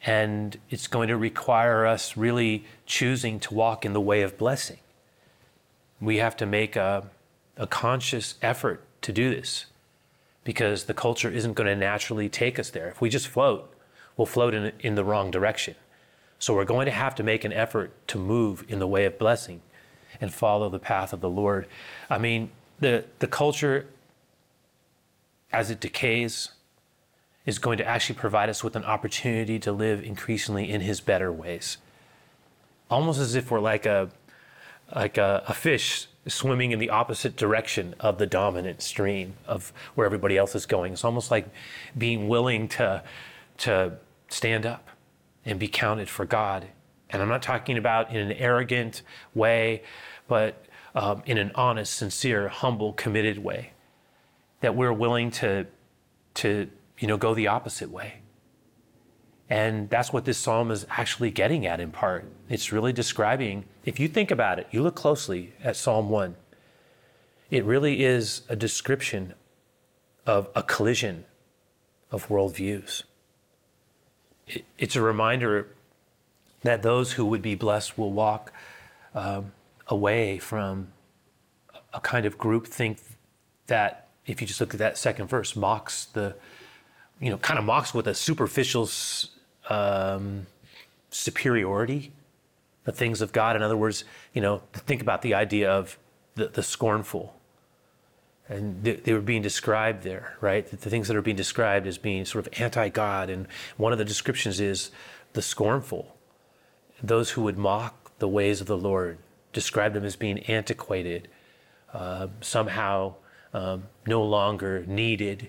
And 0.04 0.58
it's 0.70 0.86
going 0.86 1.08
to 1.08 1.16
require 1.16 1.86
us 1.86 2.16
really 2.16 2.64
choosing 2.86 3.38
to 3.40 3.54
walk 3.54 3.84
in 3.84 3.92
the 3.92 4.00
way 4.00 4.22
of 4.22 4.38
blessing. 4.38 4.78
We 6.02 6.16
have 6.16 6.36
to 6.38 6.46
make 6.46 6.74
a, 6.74 7.08
a 7.56 7.68
conscious 7.68 8.34
effort 8.42 8.82
to 9.02 9.12
do 9.12 9.30
this 9.30 9.66
because 10.42 10.84
the 10.84 10.94
culture 10.94 11.30
isn't 11.30 11.52
going 11.54 11.68
to 11.68 11.76
naturally 11.76 12.28
take 12.28 12.58
us 12.58 12.70
there. 12.70 12.88
If 12.88 13.00
we 13.00 13.08
just 13.08 13.28
float, 13.28 13.72
we'll 14.16 14.26
float 14.26 14.52
in, 14.52 14.72
in 14.80 14.96
the 14.96 15.04
wrong 15.04 15.30
direction. 15.30 15.76
So 16.40 16.54
we're 16.54 16.64
going 16.64 16.86
to 16.86 16.92
have 16.92 17.14
to 17.14 17.22
make 17.22 17.44
an 17.44 17.52
effort 17.52 17.92
to 18.08 18.18
move 18.18 18.64
in 18.68 18.80
the 18.80 18.86
way 18.88 19.04
of 19.04 19.16
blessing 19.16 19.62
and 20.20 20.34
follow 20.34 20.68
the 20.68 20.80
path 20.80 21.12
of 21.12 21.20
the 21.20 21.30
Lord. 21.30 21.68
I 22.10 22.18
mean, 22.18 22.50
the, 22.80 23.04
the 23.20 23.28
culture, 23.28 23.86
as 25.52 25.70
it 25.70 25.78
decays, 25.78 26.50
is 27.46 27.60
going 27.60 27.78
to 27.78 27.86
actually 27.86 28.16
provide 28.16 28.48
us 28.48 28.64
with 28.64 28.74
an 28.74 28.84
opportunity 28.84 29.60
to 29.60 29.70
live 29.70 30.02
increasingly 30.02 30.68
in 30.68 30.80
his 30.80 31.00
better 31.00 31.32
ways. 31.32 31.76
Almost 32.90 33.20
as 33.20 33.36
if 33.36 33.52
we're 33.52 33.60
like 33.60 33.86
a 33.86 34.10
like 34.94 35.18
a, 35.18 35.42
a, 35.46 35.54
fish 35.54 36.06
swimming 36.26 36.72
in 36.72 36.78
the 36.78 36.90
opposite 36.90 37.36
direction 37.36 37.94
of 38.00 38.18
the 38.18 38.26
dominant 38.26 38.82
stream 38.82 39.34
of 39.46 39.72
where 39.94 40.06
everybody 40.06 40.36
else 40.36 40.54
is 40.54 40.66
going. 40.66 40.92
It's 40.92 41.04
almost 41.04 41.30
like 41.30 41.48
being 41.96 42.28
willing 42.28 42.68
to 42.68 43.02
to 43.58 43.98
stand 44.28 44.66
up 44.66 44.88
and 45.44 45.58
be 45.58 45.68
counted 45.68 46.08
for 46.08 46.24
God. 46.24 46.66
And 47.10 47.20
I'm 47.20 47.28
not 47.28 47.42
talking 47.42 47.76
about 47.76 48.10
in 48.10 48.16
an 48.16 48.32
arrogant 48.32 49.02
way, 49.34 49.82
but 50.28 50.64
um, 50.94 51.22
in 51.26 51.38
an 51.38 51.52
honest, 51.54 51.94
sincere, 51.94 52.48
humble, 52.48 52.92
committed 52.92 53.38
way. 53.38 53.72
That 54.60 54.74
we're 54.74 54.92
willing 54.92 55.30
to 55.32 55.66
to 56.34 56.70
you 57.02 57.08
know, 57.08 57.16
go 57.16 57.34
the 57.34 57.48
opposite 57.48 57.90
way. 57.90 58.21
And 59.52 59.90
that's 59.90 60.14
what 60.14 60.24
this 60.24 60.38
psalm 60.38 60.70
is 60.70 60.86
actually 60.88 61.30
getting 61.30 61.66
at 61.66 61.78
in 61.78 61.90
part. 61.90 62.24
It's 62.48 62.72
really 62.72 62.90
describing, 62.90 63.66
if 63.84 64.00
you 64.00 64.08
think 64.08 64.30
about 64.30 64.58
it, 64.58 64.66
you 64.70 64.82
look 64.82 64.94
closely 64.94 65.52
at 65.62 65.76
Psalm 65.76 66.08
1, 66.08 66.36
it 67.50 67.62
really 67.66 68.02
is 68.02 68.40
a 68.48 68.56
description 68.56 69.34
of 70.24 70.48
a 70.56 70.62
collision 70.62 71.26
of 72.10 72.28
worldviews. 72.28 73.02
It, 74.46 74.64
it's 74.78 74.96
a 74.96 75.02
reminder 75.02 75.68
that 76.62 76.82
those 76.82 77.12
who 77.12 77.26
would 77.26 77.42
be 77.42 77.54
blessed 77.54 77.98
will 77.98 78.12
walk 78.12 78.54
um, 79.14 79.52
away 79.86 80.38
from 80.38 80.88
a 81.92 82.00
kind 82.00 82.24
of 82.24 82.38
group 82.38 82.66
think 82.66 83.00
that, 83.66 84.08
if 84.24 84.40
you 84.40 84.46
just 84.46 84.62
look 84.62 84.72
at 84.72 84.78
that 84.78 84.96
second 84.96 85.26
verse, 85.26 85.54
mocks 85.54 86.06
the 86.06 86.36
you 87.20 87.30
know, 87.30 87.36
kind 87.36 87.58
of 87.58 87.64
mocks 87.64 87.92
with 87.92 88.08
a 88.08 88.14
superficial 88.14 88.86
um, 89.68 90.46
superiority, 91.10 92.12
the 92.84 92.92
things 92.92 93.20
of 93.20 93.32
God. 93.32 93.56
In 93.56 93.62
other 93.62 93.76
words, 93.76 94.04
you 94.32 94.40
know, 94.40 94.62
think 94.72 95.02
about 95.02 95.22
the 95.22 95.34
idea 95.34 95.70
of 95.70 95.98
the, 96.34 96.48
the 96.48 96.62
scornful. 96.62 97.34
And 98.48 98.82
they, 98.82 99.12
were 99.12 99.20
being 99.20 99.40
described 99.40 100.02
there, 100.02 100.36
right? 100.40 100.66
The, 100.66 100.76
things 100.76 101.08
that 101.08 101.16
are 101.16 101.22
being 101.22 101.36
described 101.36 101.86
as 101.86 101.96
being 101.96 102.24
sort 102.24 102.46
of 102.46 102.60
anti 102.60 102.88
God. 102.88 103.30
And 103.30 103.46
one 103.76 103.92
of 103.92 103.98
the 103.98 104.04
descriptions 104.04 104.60
is 104.60 104.90
the 105.32 105.42
scornful, 105.42 106.14
those 107.02 107.30
who 107.30 107.42
would 107.42 107.56
mock 107.56 108.18
the 108.18 108.28
ways 108.28 108.60
of 108.60 108.66
the 108.66 108.76
Lord, 108.76 109.18
describe 109.52 109.94
them 109.94 110.04
as 110.04 110.16
being 110.16 110.40
antiquated, 110.40 111.28
uh, 111.94 112.28
somehow 112.40 113.14
um, 113.54 113.84
no 114.06 114.22
longer 114.22 114.84
needed. 114.86 115.48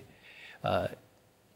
Uh, 0.62 0.88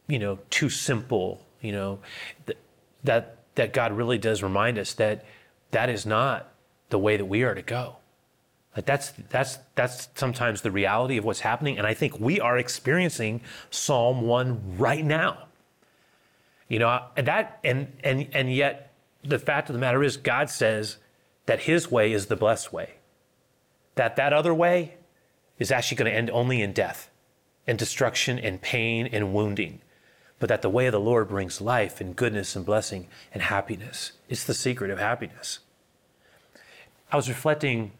you 0.06 0.18
know, 0.18 0.38
too 0.50 0.68
simple, 0.68 1.44
you 1.60 1.72
know, 1.72 1.98
th- 2.46 2.58
that, 3.04 3.38
that 3.54 3.72
God 3.72 3.92
really 3.92 4.18
does 4.18 4.42
remind 4.42 4.78
us 4.78 4.94
that 4.94 5.24
that 5.70 5.88
is 5.88 6.06
not 6.06 6.52
the 6.90 6.98
way 6.98 7.16
that 7.16 7.24
we 7.24 7.42
are 7.42 7.54
to 7.54 7.62
go. 7.62 7.96
Like 8.76 8.86
that's, 8.86 9.12
that's, 9.28 9.58
that's 9.74 10.08
sometimes 10.14 10.62
the 10.62 10.70
reality 10.70 11.16
of 11.16 11.24
what's 11.24 11.40
happening. 11.40 11.78
And 11.78 11.86
I 11.86 11.94
think 11.94 12.20
we 12.20 12.40
are 12.40 12.56
experiencing 12.56 13.40
Psalm 13.70 14.22
1 14.22 14.78
right 14.78 15.04
now. 15.04 15.46
You 16.68 16.78
know, 16.78 17.02
and 17.16 17.26
that, 17.26 17.58
and, 17.64 17.92
and, 18.04 18.28
and 18.32 18.52
yet 18.52 18.92
the 19.24 19.38
fact 19.38 19.68
of 19.68 19.74
the 19.74 19.80
matter 19.80 20.02
is 20.02 20.16
God 20.16 20.50
says 20.50 20.98
that 21.46 21.60
his 21.60 21.90
way 21.90 22.12
is 22.12 22.26
the 22.26 22.36
blessed 22.36 22.72
way. 22.72 22.94
That 23.94 24.16
that 24.16 24.32
other 24.32 24.54
way 24.54 24.94
is 25.58 25.72
actually 25.72 25.96
going 25.96 26.10
to 26.10 26.16
end 26.16 26.30
only 26.30 26.62
in 26.62 26.72
death 26.72 27.10
and 27.66 27.78
destruction 27.78 28.38
and 28.38 28.60
pain 28.60 29.08
and 29.10 29.34
wounding 29.34 29.80
but 30.38 30.48
that 30.48 30.62
the 30.62 30.70
way 30.70 30.86
of 30.86 30.92
the 30.92 31.00
Lord 31.00 31.28
brings 31.28 31.60
life 31.60 32.00
and 32.00 32.14
goodness 32.14 32.54
and 32.54 32.64
blessing 32.64 33.08
and 33.32 33.42
happiness. 33.42 34.12
It's 34.28 34.44
the 34.44 34.54
secret 34.54 34.90
of 34.90 34.98
happiness. 34.98 35.60
I 37.10 37.16
was 37.16 37.28
reflecting 37.28 37.92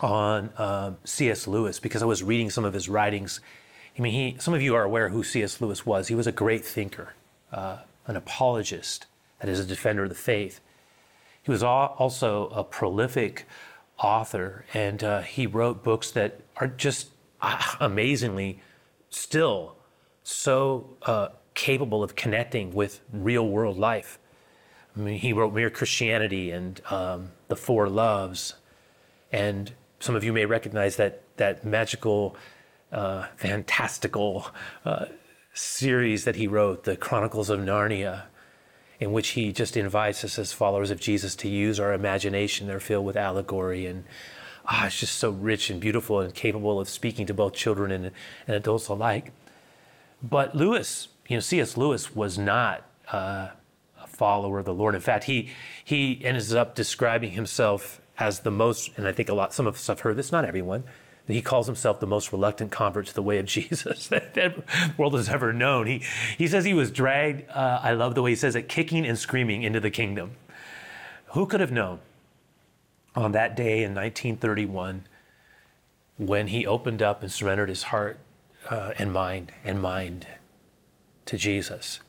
on 0.00 0.50
uh, 0.58 0.92
C.S. 1.04 1.46
Lewis 1.46 1.80
because 1.80 2.02
I 2.02 2.06
was 2.06 2.22
reading 2.22 2.50
some 2.50 2.64
of 2.64 2.74
his 2.74 2.88
writings. 2.88 3.40
I 3.98 4.02
mean, 4.02 4.12
he, 4.12 4.36
some 4.38 4.54
of 4.54 4.62
you 4.62 4.74
are 4.74 4.84
aware 4.84 5.08
who 5.08 5.24
C.S. 5.24 5.60
Lewis 5.60 5.86
was. 5.86 6.08
He 6.08 6.14
was 6.14 6.26
a 6.26 6.32
great 6.32 6.64
thinker, 6.64 7.14
uh, 7.52 7.78
an 8.06 8.16
apologist, 8.16 9.06
that 9.40 9.48
is, 9.48 9.58
a 9.58 9.64
defender 9.64 10.04
of 10.04 10.08
the 10.08 10.14
faith. 10.14 10.60
He 11.42 11.50
was 11.50 11.62
also 11.62 12.48
a 12.48 12.62
prolific 12.62 13.46
author, 13.98 14.64
and 14.74 15.02
uh, 15.02 15.20
he 15.22 15.46
wrote 15.46 15.82
books 15.82 16.10
that 16.10 16.40
are 16.58 16.68
just 16.68 17.08
uh, 17.40 17.60
amazingly 17.80 18.60
still 19.10 19.76
so 20.28 20.90
uh, 21.02 21.28
capable 21.58 22.04
of 22.04 22.14
connecting 22.14 22.72
with 22.72 23.00
real 23.12 23.48
world 23.48 23.76
life. 23.76 24.20
I 24.96 25.00
mean, 25.00 25.18
he 25.18 25.32
wrote 25.32 25.52
Mere 25.52 25.70
Christianity 25.70 26.52
and 26.52 26.80
um, 26.88 27.32
The 27.48 27.56
Four 27.56 27.88
Loves, 27.88 28.54
and 29.32 29.72
some 29.98 30.14
of 30.14 30.22
you 30.22 30.32
may 30.32 30.46
recognize 30.46 30.96
that 30.96 31.22
that 31.36 31.64
magical, 31.64 32.36
uh, 32.92 33.26
fantastical 33.36 34.46
uh, 34.84 35.06
series 35.52 36.24
that 36.24 36.36
he 36.36 36.46
wrote, 36.46 36.84
The 36.84 36.96
Chronicles 36.96 37.50
of 37.50 37.58
Narnia 37.58 38.26
in 39.00 39.12
which 39.12 39.30
he 39.30 39.52
just 39.52 39.76
invites 39.76 40.24
us 40.24 40.38
as 40.38 40.52
followers 40.52 40.90
of 40.90 41.00
Jesus 41.00 41.36
to 41.36 41.48
use 41.48 41.78
our 41.78 41.92
imagination. 41.92 42.66
They're 42.66 42.80
filled 42.80 43.06
with 43.06 43.16
allegory 43.16 43.86
and 43.86 44.04
ah, 44.66 44.86
it's 44.86 44.98
just 44.98 45.16
so 45.16 45.30
rich 45.30 45.70
and 45.70 45.80
beautiful 45.80 46.20
and 46.20 46.34
capable 46.34 46.80
of 46.80 46.88
speaking 46.88 47.26
to 47.26 47.34
both 47.34 47.52
children 47.52 47.90
and, 47.92 48.06
and 48.46 48.56
adults 48.56 48.88
alike. 48.88 49.32
But 50.20 50.56
Lewis, 50.56 51.08
you 51.28 51.36
know, 51.36 51.40
C.S. 51.40 51.76
Lewis 51.76 52.16
was 52.16 52.38
not 52.38 52.84
uh, 53.12 53.48
a 54.02 54.06
follower 54.06 54.58
of 54.58 54.64
the 54.64 54.74
Lord. 54.74 54.94
In 54.94 55.00
fact, 55.00 55.24
he 55.24 55.50
he 55.84 56.20
ends 56.24 56.52
up 56.52 56.74
describing 56.74 57.32
himself 57.32 58.00
as 58.18 58.40
the 58.40 58.50
most, 58.50 58.90
and 58.96 59.06
I 59.06 59.12
think 59.12 59.28
a 59.28 59.34
lot, 59.34 59.54
some 59.54 59.66
of 59.66 59.76
us 59.76 59.86
have 59.86 60.00
heard 60.00 60.16
this, 60.16 60.32
not 60.32 60.44
everyone, 60.44 60.82
he 61.34 61.42
calls 61.42 61.66
himself 61.66 62.00
the 62.00 62.06
most 62.06 62.32
reluctant 62.32 62.72
convert 62.72 63.06
to 63.06 63.14
the 63.14 63.22
way 63.22 63.38
of 63.38 63.46
Jesus 63.56 64.08
that, 64.08 64.34
that 64.34 64.56
the 64.56 64.94
world 64.96 65.14
has 65.14 65.28
ever 65.28 65.52
known. 65.52 65.86
He, 65.86 66.02
he 66.36 66.46
says 66.46 66.64
he 66.64 66.74
was 66.74 66.90
dragged, 66.90 67.48
uh, 67.50 67.80
I 67.82 67.92
love 67.92 68.14
the 68.14 68.22
way 68.22 68.30
he 68.30 68.36
says 68.36 68.56
it, 68.56 68.68
kicking 68.68 69.06
and 69.06 69.18
screaming 69.18 69.62
into 69.62 69.80
the 69.80 69.90
kingdom. 69.90 70.32
Who 71.32 71.46
could 71.46 71.60
have 71.60 71.70
known 71.70 72.00
on 73.14 73.32
that 73.32 73.54
day 73.54 73.82
in 73.82 73.94
1931 73.94 75.04
when 76.16 76.48
he 76.48 76.66
opened 76.66 77.02
up 77.02 77.22
and 77.22 77.30
surrendered 77.30 77.68
his 77.68 77.84
heart 77.84 78.18
uh, 78.70 78.92
and 78.98 79.12
mind 79.12 79.52
and 79.64 79.80
mind 79.80 80.26
to 81.28 81.38
Jesus 81.38 82.00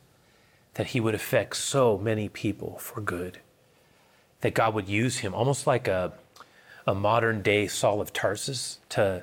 that 0.74 0.88
he 0.88 1.00
would 1.00 1.14
affect 1.14 1.56
so 1.56 1.96
many 1.96 2.28
people 2.28 2.78
for 2.78 3.00
good? 3.00 3.40
That 4.40 4.54
God 4.54 4.74
would 4.74 4.88
use 4.88 5.18
him 5.18 5.34
almost 5.34 5.66
like 5.66 5.88
a 5.88 6.12
a 6.86 6.94
modern 6.94 7.42
day 7.42 7.66
Saul 7.68 8.00
of 8.00 8.12
Tarsus 8.12 8.78
to 8.90 9.22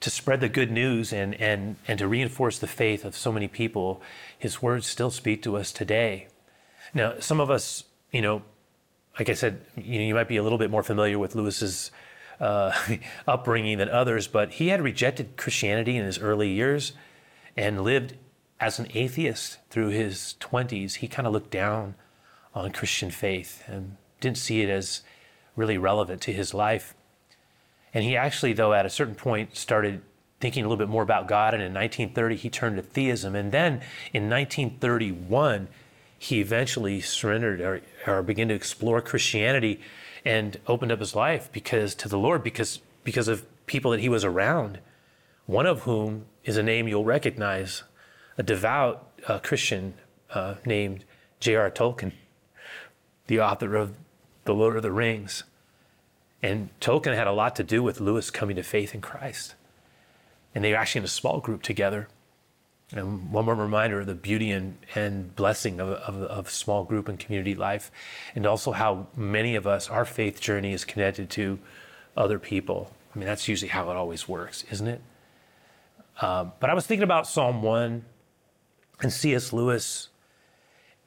to 0.00 0.10
spread 0.10 0.40
the 0.40 0.48
good 0.48 0.70
news 0.70 1.12
and 1.12 1.34
and 1.40 1.76
and 1.86 1.98
to 1.98 2.08
reinforce 2.08 2.58
the 2.58 2.66
faith 2.66 3.04
of 3.04 3.16
so 3.16 3.32
many 3.32 3.48
people. 3.48 4.00
His 4.38 4.62
words 4.62 4.86
still 4.86 5.10
speak 5.10 5.42
to 5.42 5.56
us 5.56 5.72
today. 5.72 6.28
Now, 6.94 7.14
some 7.18 7.40
of 7.40 7.50
us, 7.50 7.84
you 8.12 8.22
know, 8.22 8.42
like 9.18 9.28
I 9.28 9.34
said, 9.34 9.60
you, 9.76 9.98
know, 9.98 10.06
you 10.06 10.14
might 10.14 10.28
be 10.28 10.36
a 10.36 10.42
little 10.42 10.58
bit 10.58 10.70
more 10.70 10.82
familiar 10.82 11.18
with 11.18 11.34
Lewis's 11.34 11.90
uh, 12.38 12.72
upbringing 13.26 13.78
than 13.78 13.88
others, 13.88 14.28
but 14.28 14.52
he 14.52 14.68
had 14.68 14.80
rejected 14.80 15.36
Christianity 15.36 15.96
in 15.96 16.04
his 16.04 16.18
early 16.18 16.50
years 16.50 16.92
and 17.56 17.82
lived 17.82 18.14
as 18.60 18.78
an 18.78 18.88
atheist 18.94 19.58
through 19.70 19.88
his 19.88 20.34
20s. 20.40 20.96
He 20.96 21.08
kind 21.08 21.26
of 21.26 21.32
looked 21.32 21.50
down 21.50 21.94
on 22.54 22.72
Christian 22.72 23.10
faith 23.10 23.62
and 23.66 23.96
didn't 24.20 24.38
see 24.38 24.62
it 24.62 24.70
as 24.70 25.02
really 25.54 25.78
relevant 25.78 26.20
to 26.22 26.32
his 26.32 26.54
life. 26.54 26.94
And 27.92 28.04
he 28.04 28.16
actually, 28.16 28.52
though, 28.52 28.72
at 28.72 28.86
a 28.86 28.90
certain 28.90 29.14
point 29.14 29.56
started 29.56 30.02
thinking 30.40 30.64
a 30.64 30.68
little 30.68 30.84
bit 30.84 30.90
more 30.90 31.02
about 31.02 31.28
God. 31.28 31.54
And 31.54 31.62
in 31.62 31.72
1930, 31.72 32.36
he 32.36 32.50
turned 32.50 32.76
to 32.76 32.82
theism. 32.82 33.34
And 33.34 33.52
then 33.52 33.80
in 34.12 34.28
1931, 34.28 35.68
he 36.18 36.40
eventually 36.40 37.00
surrendered 37.00 37.60
or, 37.60 37.80
or 38.06 38.22
began 38.22 38.48
to 38.48 38.54
explore 38.54 39.00
Christianity 39.00 39.80
and 40.24 40.58
opened 40.66 40.92
up 40.92 41.00
his 41.00 41.14
life 41.14 41.50
because 41.52 41.94
to 41.94 42.08
the 42.08 42.18
Lord 42.18 42.42
because 42.42 42.80
because 43.04 43.28
of 43.28 43.46
people 43.66 43.92
that 43.92 44.00
he 44.00 44.08
was 44.08 44.24
around. 44.24 44.80
One 45.46 45.66
of 45.66 45.82
whom 45.82 46.26
is 46.44 46.56
a 46.56 46.62
name 46.62 46.88
you'll 46.88 47.04
recognize, 47.04 47.84
a 48.38 48.42
devout 48.42 49.10
uh, 49.26 49.38
Christian 49.38 49.94
uh, 50.30 50.54
named 50.64 51.04
J.R. 51.40 51.70
Tolkien, 51.70 52.12
the 53.26 53.40
author 53.40 53.76
of 53.76 53.96
the 54.44 54.54
Lord 54.54 54.76
of 54.76 54.82
the 54.82 54.92
Rings. 54.92 55.44
And 56.42 56.68
Tolkien 56.80 57.14
had 57.14 57.26
a 57.26 57.32
lot 57.32 57.56
to 57.56 57.64
do 57.64 57.82
with 57.82 58.00
Lewis 58.00 58.30
coming 58.30 58.56
to 58.56 58.62
faith 58.62 58.94
in 58.94 59.00
Christ. 59.00 59.54
And 60.54 60.64
they 60.64 60.72
were 60.72 60.78
actually 60.78 61.00
in 61.00 61.04
a 61.06 61.08
small 61.08 61.40
group 61.40 61.62
together. 61.62 62.08
And 62.92 63.32
one 63.32 63.46
more 63.46 63.54
reminder 63.54 64.00
of 64.00 64.06
the 64.06 64.14
beauty 64.14 64.52
and, 64.52 64.78
and 64.94 65.34
blessing 65.34 65.80
of, 65.80 65.88
of, 65.88 66.22
of 66.22 66.50
small 66.50 66.84
group 66.84 67.08
and 67.08 67.18
community 67.18 67.56
life, 67.56 67.90
and 68.36 68.46
also 68.46 68.70
how 68.70 69.08
many 69.16 69.56
of 69.56 69.66
us, 69.66 69.90
our 69.90 70.04
faith 70.04 70.40
journey 70.40 70.72
is 70.72 70.84
connected 70.84 71.28
to 71.30 71.58
other 72.16 72.38
people. 72.38 72.92
I 73.12 73.18
mean, 73.18 73.26
that's 73.26 73.48
usually 73.48 73.70
how 73.70 73.90
it 73.90 73.96
always 73.96 74.28
works, 74.28 74.64
isn't 74.70 74.86
it? 74.86 75.00
Um, 76.20 76.52
but 76.60 76.70
I 76.70 76.74
was 76.74 76.86
thinking 76.86 77.02
about 77.02 77.26
Psalm 77.26 77.60
1 77.60 78.04
and 79.00 79.12
C.S. 79.12 79.52
Lewis 79.52 80.08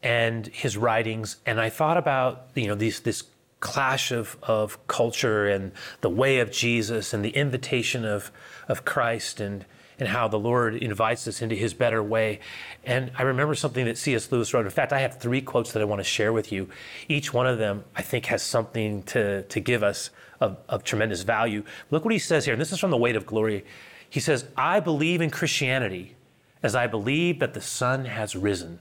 and 0.01 0.47
his 0.47 0.77
writings, 0.77 1.37
and 1.45 1.59
I 1.59 1.69
thought 1.69 1.97
about 1.97 2.49
you 2.55 2.67
know 2.67 2.75
these 2.75 3.01
this 3.01 3.23
clash 3.59 4.11
of, 4.11 4.37
of 4.41 4.87
culture 4.87 5.47
and 5.47 5.73
the 5.99 6.09
way 6.09 6.39
of 6.39 6.49
Jesus 6.49 7.13
and 7.13 7.25
the 7.25 7.31
invitation 7.31 8.05
of 8.05 8.31
of 8.67 8.85
Christ 8.85 9.39
and 9.39 9.65
and 9.99 10.07
how 10.07 10.27
the 10.27 10.39
Lord 10.39 10.75
invites 10.75 11.27
us 11.27 11.41
into 11.41 11.55
his 11.55 11.73
better 11.73 12.01
way. 12.01 12.39
And 12.85 13.11
I 13.17 13.23
remember 13.23 13.53
something 13.53 13.85
that 13.85 13.97
C.S. 13.97 14.31
Lewis 14.31 14.53
wrote. 14.53 14.65
In 14.65 14.71
fact, 14.71 14.93
I 14.93 14.99
have 14.99 15.19
three 15.19 15.41
quotes 15.41 15.73
that 15.73 15.81
I 15.81 15.85
want 15.85 15.99
to 15.99 16.05
share 16.05 16.31
with 16.31 16.51
you. 16.53 16.69
Each 17.09 17.33
one 17.33 17.45
of 17.45 17.57
them, 17.57 17.83
I 17.95 18.01
think, 18.01 18.27
has 18.27 18.41
something 18.41 19.03
to, 19.03 19.43
to 19.43 19.59
give 19.59 19.83
us 19.83 20.09
of, 20.39 20.57
of 20.69 20.85
tremendous 20.85 21.23
value. 21.23 21.63
Look 21.91 22.05
what 22.05 22.13
he 22.13 22.19
says 22.19 22.45
here, 22.45 22.53
and 22.53 22.61
this 22.61 22.71
is 22.71 22.79
from 22.79 22.91
The 22.91 22.97
Weight 22.97 23.17
of 23.17 23.25
Glory. 23.25 23.65
He 24.09 24.21
says, 24.21 24.45
I 24.55 24.79
believe 24.79 25.19
in 25.19 25.29
Christianity 25.31 26.15
as 26.61 26.75
I 26.75 26.87
believe 26.87 27.39
that 27.39 27.53
the 27.53 27.61
sun 27.61 28.05
has 28.05 28.35
risen 28.35 28.79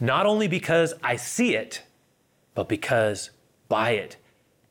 not 0.00 0.26
only 0.26 0.48
because 0.48 0.94
I 1.02 1.16
see 1.16 1.54
it, 1.54 1.82
but 2.54 2.68
because 2.68 3.30
by 3.68 3.90
it 3.90 4.16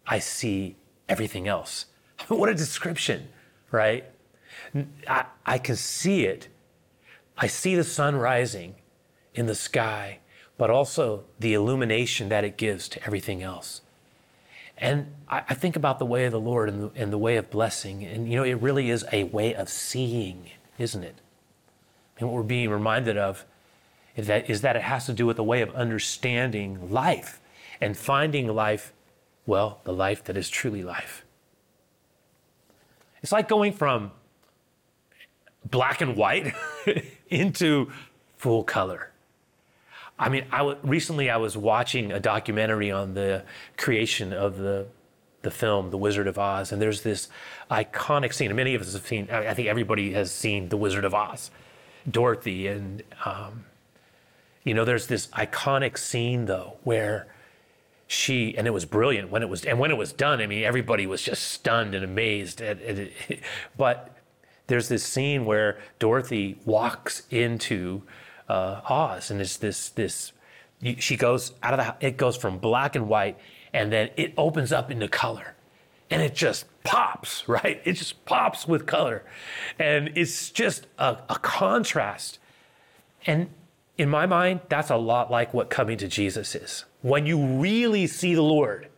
I 0.06 0.20
see 0.20 0.76
everything 1.08 1.48
else. 1.48 1.86
what 2.28 2.50
a 2.50 2.56
description, 2.56 3.30
right? 3.72 4.06
I, 5.08 5.26
I 5.46 5.58
can 5.58 5.76
see 5.76 6.26
it. 6.26 6.48
I 7.38 7.48
see 7.48 7.76
the 7.76 7.84
sun 7.84 8.16
rising 8.16 8.76
in 9.34 9.48
the 9.48 9.56
sky, 9.56 10.20
but 10.58 10.70
also 10.70 11.24
the 11.40 11.54
illumination 11.54 12.30
that 12.30 12.44
it 12.44 12.58
gives 12.58 12.88
to 12.90 13.04
everything 13.06 13.42
else. 13.42 13.82
And 14.78 15.14
I, 15.28 15.44
I 15.50 15.54
think 15.54 15.76
about 15.76 16.00
the 16.00 16.06
way 16.06 16.26
of 16.26 16.32
the 16.32 16.40
Lord 16.40 16.70
and 16.70 16.84
the, 16.84 16.92
and 16.96 17.12
the 17.14 17.18
way 17.18 17.38
of 17.38 17.50
blessing. 17.50 18.04
And, 18.04 18.30
you 18.30 18.36
know, 18.36 18.44
it 18.44 18.62
really 18.62 18.90
is 18.90 19.06
a 19.12 19.24
way 19.26 19.56
of 19.56 19.70
seeing, 19.70 20.52
isn't 20.78 21.04
it? 21.04 21.16
And 22.20 22.30
what 22.30 22.36
we're 22.36 22.44
being 22.44 22.70
reminded 22.70 23.18
of 23.18 23.46
is 24.16 24.28
that, 24.28 24.50
is 24.50 24.62
that 24.62 24.76
it 24.76 24.84
has 24.84 25.06
to 25.08 25.14
do 25.14 25.26
with 25.26 25.40
a 25.40 25.44
way 25.44 25.62
of 25.62 25.74
understanding 25.74 26.92
life 26.92 27.40
and 27.82 27.98
finding 27.98 28.48
life, 28.48 28.94
well, 29.46 29.80
the 29.84 29.94
life 29.94 30.24
that 30.26 30.38
is 30.38 30.50
truly 30.50 30.84
life. 30.84 31.26
It's 33.22 33.32
like 33.32 33.48
going 33.48 33.74
from 33.74 34.12
black 35.70 36.02
and 36.02 36.16
white 36.16 36.54
into 37.30 37.92
full 38.38 38.64
color. 38.64 39.10
I 40.20 40.30
mean, 40.30 40.46
I 40.52 40.60
w- 40.60 40.78
recently 40.84 41.30
I 41.30 41.38
was 41.38 41.58
watching 41.58 42.12
a 42.12 42.20
documentary 42.20 42.92
on 42.92 43.14
the 43.14 43.44
creation 43.78 44.34
of 44.34 44.58
the 44.58 44.88
the 45.42 45.52
film 45.52 45.90
The 45.90 45.98
Wizard 45.98 46.28
of 46.28 46.40
Oz, 46.40 46.72
and 46.72 46.82
there's 46.82 47.02
this 47.02 47.28
iconic 47.70 48.34
scene. 48.34 48.56
Many 48.56 48.76
of 48.76 48.82
us 48.82 48.94
have 48.94 49.06
seen. 49.06 49.30
I 49.30 49.54
think 49.54 49.68
everybody 49.68 50.14
has 50.14 50.32
seen 50.32 50.70
The 50.70 50.78
Wizard 50.78 51.04
of 51.04 51.14
Oz. 51.14 51.52
Dorothy 52.10 52.68
and 52.68 53.04
um, 53.26 53.66
you 54.64 54.74
know, 54.74 54.86
there's 54.86 55.08
this 55.08 55.28
iconic 55.28 55.98
scene 55.98 56.46
though 56.46 56.78
where 56.84 57.28
she 58.08 58.56
and 58.58 58.68
it 58.68 58.72
was 58.72 58.86
brilliant 58.86 59.30
when 59.30 59.42
it 59.42 59.50
was 59.50 59.66
and 59.66 59.80
when 59.80 59.92
it 59.92 59.98
was 59.98 60.14
done. 60.14 60.42
I 60.42 60.48
mean, 60.48 60.64
everybody 60.64 61.08
was 61.08 61.22
just 61.22 61.44
stunned 61.44 61.96
and 61.96 62.04
amazed. 62.04 62.62
At, 62.62 62.82
at 62.82 63.00
it. 63.00 63.14
But 63.78 64.16
there's 64.68 64.88
this 64.88 65.04
scene 65.04 65.46
where 65.46 65.78
Dorothy 66.00 66.58
walks 66.66 67.24
into 67.30 68.04
uh, 68.48 68.82
Oz, 68.88 69.32
and 69.32 69.42
it's 69.42 69.58
this 69.58 69.90
this 69.90 70.32
she 71.00 71.16
goes 71.16 71.54
out 71.62 71.78
of 71.78 71.86
the 72.00 72.06
it 72.06 72.18
goes 72.18 72.38
from 72.38 72.58
black 72.60 72.96
and 72.96 73.08
white, 73.08 73.38
and 73.74 73.92
then 73.92 74.10
it 74.16 74.34
opens 74.38 74.72
up 74.72 74.92
into 74.92 75.08
color, 75.08 75.56
and 76.14 76.22
it 76.22 76.36
just 76.36 76.66
pops 76.84 77.50
right. 77.50 77.82
It 77.86 77.94
just 77.94 78.24
pops 78.26 78.68
with 78.68 78.86
color, 78.86 79.24
and 79.80 80.12
it's 80.14 80.52
just 80.52 80.86
a, 81.00 81.18
a 81.28 81.40
contrast. 81.42 82.38
And 83.26 83.50
in 83.98 84.10
my 84.10 84.28
mind, 84.28 84.60
that's 84.70 84.92
a 84.92 84.96
lot 84.96 85.32
like 85.32 85.56
what 85.56 85.72
coming 85.72 85.98
to 85.98 86.08
Jesus 86.08 86.54
is. 86.54 86.86
When 87.02 87.26
you 87.26 87.44
really 87.44 88.06
see 88.06 88.36
the 88.36 88.44
Lord, 88.44 88.90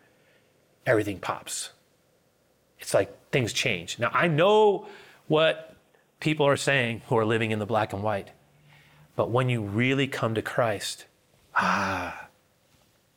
everything 0.85 1.19
pops. 1.19 1.69
It's 2.79 2.93
like 2.93 3.31
things 3.31 3.53
change. 3.53 3.97
Now, 3.97 4.11
I 4.11 4.27
know 4.27 4.85
what 5.27 5.73
people 6.19 6.45
are 6.45 6.57
saying 6.57 7.01
who 7.07 7.17
are 7.17 7.25
living 7.25 7.51
in 7.51 7.59
the 7.59 7.65
black 7.65 7.93
and 7.93 8.03
white, 8.03 8.31
but 9.15 9.31
when 9.31 9.47
you 9.47 9.61
really 9.61 10.07
come 10.07 10.35
to 10.35 10.41
Christ, 10.41 11.05
ah, 11.55 12.27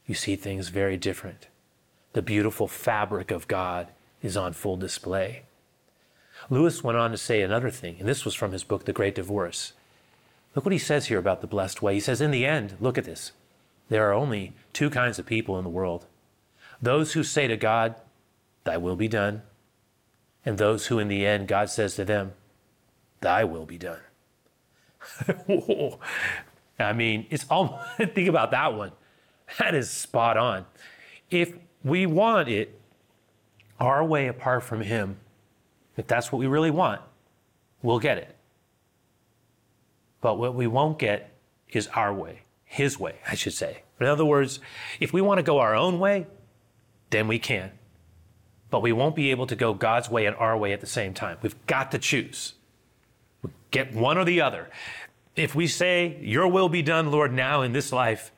you 0.06 0.14
see 0.14 0.36
things 0.36 0.68
very 0.68 0.96
different. 0.96 1.48
The 2.12 2.22
beautiful 2.22 2.68
fabric 2.68 3.30
of 3.30 3.48
God 3.48 3.88
is 4.22 4.36
on 4.36 4.52
full 4.52 4.76
display. 4.76 5.42
Lewis 6.50 6.82
went 6.82 6.98
on 6.98 7.10
to 7.10 7.18
say 7.18 7.42
another 7.42 7.70
thing, 7.70 7.96
and 7.98 8.08
this 8.08 8.24
was 8.24 8.34
from 8.34 8.52
his 8.52 8.64
book, 8.64 8.84
The 8.84 8.92
Great 8.92 9.14
Divorce. 9.14 9.72
Look 10.54 10.64
what 10.64 10.72
he 10.72 10.78
says 10.78 11.06
here 11.06 11.18
about 11.18 11.40
the 11.40 11.46
blessed 11.46 11.82
way. 11.82 11.94
He 11.94 12.00
says, 12.00 12.20
In 12.20 12.30
the 12.30 12.46
end, 12.46 12.76
look 12.80 12.96
at 12.96 13.04
this. 13.04 13.32
There 13.88 14.08
are 14.08 14.14
only 14.14 14.54
two 14.72 14.90
kinds 14.90 15.18
of 15.18 15.26
people 15.26 15.58
in 15.58 15.64
the 15.64 15.70
world 15.70 16.06
those 16.80 17.12
who 17.12 17.24
say 17.24 17.48
to 17.48 17.56
God, 17.56 17.96
Thy 18.64 18.76
will 18.76 18.96
be 18.96 19.08
done, 19.08 19.42
and 20.44 20.58
those 20.58 20.86
who, 20.86 20.98
in 20.98 21.08
the 21.08 21.26
end, 21.26 21.48
God 21.48 21.70
says 21.70 21.96
to 21.96 22.04
them, 22.04 22.32
Thy 23.20 23.44
will 23.44 23.66
be 23.66 23.78
done. 23.78 24.00
I 26.78 26.92
mean, 26.92 27.26
it's 27.30 27.46
all, 27.50 27.80
think 27.96 28.28
about 28.28 28.52
that 28.52 28.74
one. 28.74 28.92
That 29.58 29.74
is 29.74 29.90
spot 29.90 30.36
on. 30.36 30.66
If 31.30 31.54
we 31.84 32.06
want 32.06 32.48
it 32.48 32.78
our 33.80 34.04
way 34.04 34.26
apart 34.26 34.62
from 34.62 34.80
Him, 34.80 35.18
if 35.96 36.06
that's 36.06 36.32
what 36.32 36.38
we 36.38 36.46
really 36.46 36.70
want, 36.70 37.00
we'll 37.82 37.98
get 37.98 38.18
it. 38.18 38.34
But 40.20 40.38
what 40.38 40.54
we 40.54 40.66
won't 40.66 40.98
get 40.98 41.32
is 41.70 41.86
our 41.88 42.12
way, 42.12 42.42
His 42.64 42.98
way, 42.98 43.16
I 43.26 43.34
should 43.34 43.54
say. 43.54 43.82
In 44.00 44.06
other 44.06 44.24
words, 44.24 44.60
if 45.00 45.12
we 45.12 45.20
want 45.20 45.38
to 45.38 45.42
go 45.42 45.58
our 45.58 45.74
own 45.74 45.98
way, 45.98 46.26
then 47.10 47.28
we 47.28 47.38
can. 47.38 47.72
But 48.70 48.82
we 48.82 48.92
won't 48.92 49.16
be 49.16 49.30
able 49.30 49.46
to 49.46 49.56
go 49.56 49.74
God's 49.74 50.10
way 50.10 50.26
and 50.26 50.36
our 50.36 50.56
way 50.56 50.72
at 50.72 50.80
the 50.80 50.86
same 50.86 51.14
time. 51.14 51.38
We've 51.42 51.66
got 51.66 51.90
to 51.92 51.98
choose. 51.98 52.54
We 53.42 53.50
Get 53.70 53.94
one 53.94 54.18
or 54.18 54.24
the 54.24 54.40
other. 54.40 54.68
If 55.36 55.54
we 55.54 55.66
say, 55.66 56.18
Your 56.20 56.48
will 56.48 56.68
be 56.68 56.82
done, 56.82 57.10
Lord, 57.10 57.32
now 57.32 57.62
in 57.62 57.72
this 57.72 57.92
life, 57.92 58.30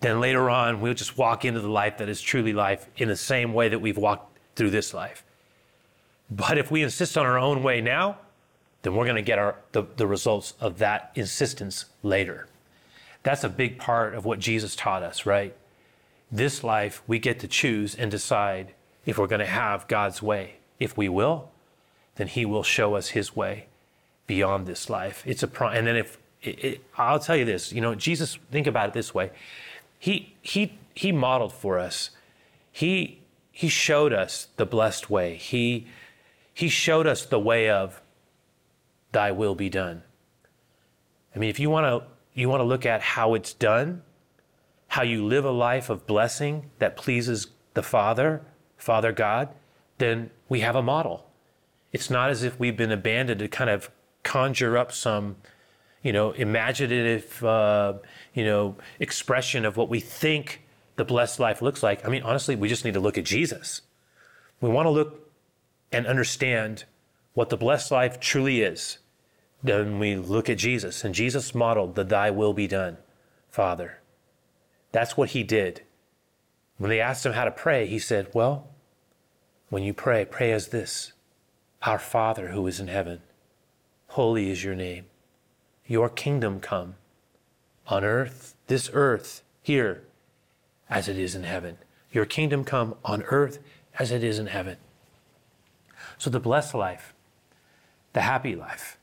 then 0.00 0.20
later 0.20 0.48
on 0.50 0.80
we'll 0.80 0.94
just 0.94 1.16
walk 1.18 1.44
into 1.44 1.60
the 1.60 1.68
life 1.68 1.98
that 1.98 2.08
is 2.08 2.20
truly 2.20 2.52
life 2.52 2.88
in 2.96 3.08
the 3.08 3.16
same 3.16 3.52
way 3.52 3.68
that 3.68 3.80
we've 3.80 3.96
walked 3.96 4.38
through 4.56 4.70
this 4.70 4.94
life. 4.94 5.24
But 6.30 6.58
if 6.58 6.70
we 6.70 6.82
insist 6.82 7.18
on 7.18 7.26
our 7.26 7.38
own 7.38 7.62
way 7.62 7.80
now, 7.80 8.18
then 8.82 8.94
we're 8.94 9.04
going 9.04 9.16
to 9.16 9.22
get 9.22 9.38
our, 9.38 9.56
the, 9.72 9.84
the 9.96 10.06
results 10.06 10.54
of 10.60 10.78
that 10.78 11.10
insistence 11.14 11.86
later. 12.02 12.46
That's 13.22 13.44
a 13.44 13.48
big 13.48 13.78
part 13.78 14.14
of 14.14 14.24
what 14.24 14.38
Jesus 14.38 14.76
taught 14.76 15.02
us, 15.02 15.24
right? 15.24 15.54
This 16.30 16.62
life, 16.62 17.02
we 17.06 17.18
get 17.18 17.38
to 17.40 17.48
choose 17.48 17.94
and 17.94 18.10
decide 18.10 18.74
if 19.06 19.18
we're 19.18 19.26
going 19.26 19.40
to 19.40 19.46
have 19.46 19.88
God's 19.88 20.22
way. 20.22 20.56
If 20.78 20.96
we 20.96 21.08
will, 21.08 21.50
then 22.16 22.26
He 22.26 22.44
will 22.44 22.62
show 22.62 22.94
us 22.94 23.08
His 23.08 23.34
way 23.34 23.66
beyond 24.26 24.66
this 24.66 24.90
life. 24.90 25.22
It's 25.26 25.42
a 25.42 25.48
pro- 25.48 25.68
and 25.68 25.86
then 25.86 25.96
if 25.96 26.18
it, 26.42 26.64
it, 26.64 26.84
I'll 26.96 27.18
tell 27.18 27.36
you 27.36 27.44
this, 27.44 27.72
you 27.72 27.80
know, 27.80 27.94
Jesus. 27.94 28.38
Think 28.50 28.66
about 28.66 28.88
it 28.88 28.94
this 28.94 29.14
way: 29.14 29.30
He 30.04 30.36
He 30.42 30.78
He 30.94 31.12
modeled 31.12 31.54
for 31.54 31.78
us. 31.78 32.10
He 32.70 33.22
He 33.50 33.68
showed 33.68 34.12
us 34.12 34.48
the 34.56 34.66
blessed 34.66 35.08
way. 35.08 35.36
He 35.36 35.86
He 36.52 36.68
showed 36.68 37.06
us 37.06 37.24
the 37.24 37.40
way 37.40 37.70
of 37.70 38.02
Thy 39.12 39.32
will 39.32 39.54
be 39.54 39.70
done. 39.70 40.02
I 41.34 41.38
mean, 41.38 41.48
if 41.48 41.58
you 41.58 41.70
want 41.70 41.86
to 41.86 42.06
you 42.34 42.50
want 42.50 42.60
to 42.60 42.64
look 42.64 42.84
at 42.84 43.00
how 43.00 43.32
it's 43.32 43.54
done, 43.54 44.02
how 44.88 45.04
you 45.04 45.24
live 45.24 45.46
a 45.46 45.50
life 45.50 45.88
of 45.88 46.06
blessing 46.06 46.70
that 46.80 46.98
pleases 46.98 47.46
the 47.72 47.82
Father, 47.82 48.42
Father 48.76 49.10
God, 49.10 49.48
then 49.96 50.28
we 50.50 50.60
have 50.60 50.76
a 50.76 50.82
model. 50.82 51.30
It's 51.94 52.10
not 52.10 52.28
as 52.28 52.42
if 52.42 52.60
we've 52.60 52.76
been 52.76 52.92
abandoned 52.92 53.40
to 53.40 53.48
kind 53.48 53.70
of 53.70 53.90
conjure 54.22 54.76
up 54.76 54.92
some, 54.92 55.36
you 56.04 56.12
know, 56.12 56.32
imaginative, 56.32 57.42
uh, 57.42 57.94
you 58.34 58.44
know, 58.44 58.76
expression 59.00 59.64
of 59.64 59.76
what 59.76 59.88
we 59.88 59.98
think 59.98 60.60
the 60.96 61.04
blessed 61.04 61.40
life 61.40 61.62
looks 61.62 61.82
like. 61.82 62.06
I 62.06 62.10
mean, 62.10 62.22
honestly, 62.22 62.54
we 62.54 62.68
just 62.68 62.84
need 62.84 62.94
to 62.94 63.00
look 63.00 63.18
at 63.18 63.24
Jesus. 63.24 63.80
We 64.60 64.68
want 64.68 64.86
to 64.86 64.90
look 64.90 65.32
and 65.90 66.06
understand 66.06 66.84
what 67.32 67.48
the 67.48 67.56
blessed 67.56 67.90
life 67.90 68.20
truly 68.20 68.60
is. 68.60 68.98
Then 69.62 69.98
we 69.98 70.14
look 70.14 70.50
at 70.50 70.58
Jesus, 70.58 71.04
and 71.04 71.14
Jesus 71.14 71.54
modeled 71.54 71.94
the 71.94 72.04
Thy 72.04 72.30
will 72.30 72.52
be 72.52 72.66
done, 72.66 72.98
Father. 73.50 74.00
That's 74.92 75.16
what 75.16 75.30
he 75.30 75.42
did. 75.42 75.82
When 76.76 76.90
they 76.90 77.00
asked 77.00 77.24
him 77.24 77.32
how 77.32 77.46
to 77.46 77.50
pray, 77.50 77.86
he 77.86 77.98
said, 77.98 78.28
Well, 78.34 78.68
when 79.70 79.82
you 79.82 79.94
pray, 79.94 80.26
pray 80.26 80.52
as 80.52 80.68
this 80.68 81.12
Our 81.82 81.98
Father 81.98 82.48
who 82.48 82.66
is 82.66 82.78
in 82.78 82.88
heaven, 82.88 83.22
holy 84.08 84.50
is 84.50 84.62
your 84.62 84.74
name. 84.74 85.06
Your 85.86 86.08
kingdom 86.08 86.60
come 86.60 86.94
on 87.86 88.04
earth, 88.04 88.54
this 88.66 88.90
earth, 88.92 89.42
here, 89.62 90.02
as 90.88 91.08
it 91.08 91.18
is 91.18 91.34
in 91.34 91.42
heaven. 91.42 91.78
Your 92.12 92.24
kingdom 92.24 92.64
come 92.64 92.94
on 93.04 93.22
earth 93.24 93.58
as 93.98 94.10
it 94.10 94.24
is 94.24 94.38
in 94.38 94.46
heaven. 94.46 94.76
So 96.18 96.30
the 96.30 96.40
blessed 96.40 96.74
life, 96.74 97.14
the 98.12 98.22
happy 98.22 98.54
life, 98.54 98.98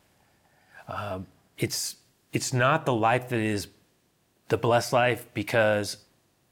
um, 0.87 1.27
it's, 1.57 1.97
it's 2.33 2.53
not 2.53 2.85
the 2.85 2.93
life 2.93 3.29
that 3.29 3.39
is 3.39 3.67
the 4.47 4.57
blessed 4.57 4.93
life 4.93 5.27
because 5.33 5.97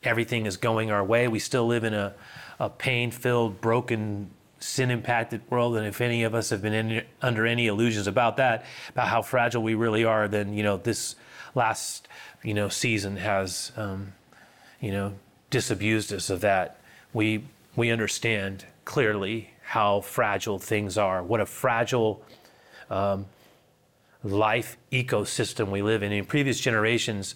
everything 0.04 0.46
is 0.46 0.58
going 0.58 0.92
our 0.92 1.04
way. 1.04 1.28
We 1.28 1.40
still 1.40 1.66
live 1.66 1.84
in 1.84 1.94
a, 1.94 2.14
a 2.60 2.70
pain 2.70 3.12
filled, 3.12 3.62
broken, 3.62 4.32
sin 4.60 4.92
impacted 4.92 5.42
world. 5.50 5.78
And 5.78 5.88
if 5.88 6.02
any 6.02 6.24
of 6.24 6.36
us 6.36 6.50
have 6.50 6.62
been 6.62 6.74
in, 6.74 7.06
under 7.22 7.46
any 7.46 7.68
illusions 7.68 8.08
about 8.08 8.38
that, 8.38 8.66
about 8.90 9.08
how 9.08 9.22
fragile 9.22 9.64
we 9.64 9.76
really 9.76 10.04
are, 10.04 10.28
then, 10.28 10.54
you 10.54 10.64
know, 10.64 10.78
this 10.78 11.16
last, 11.56 12.08
you 12.44 12.54
know, 12.54 12.70
season 12.70 13.18
has, 13.18 13.72
um, 13.78 14.14
you 14.80 14.92
know, 14.92 15.14
disabused 15.50 16.14
us 16.14 16.30
of 16.30 16.42
that. 16.42 16.80
We, 17.14 17.46
we 17.76 17.92
understand 17.92 18.66
clearly 18.86 19.52
how 19.62 20.02
fragile 20.02 20.60
things 20.60 20.98
are, 20.98 21.24
what 21.24 21.40
a 21.40 21.46
fragile 21.46 22.24
um, 22.90 23.26
life 24.24 24.78
ecosystem 24.92 25.70
we 25.70 25.82
live 25.82 26.04
in. 26.04 26.12
In 26.12 26.26
previous 26.26 26.60
generations, 26.60 27.36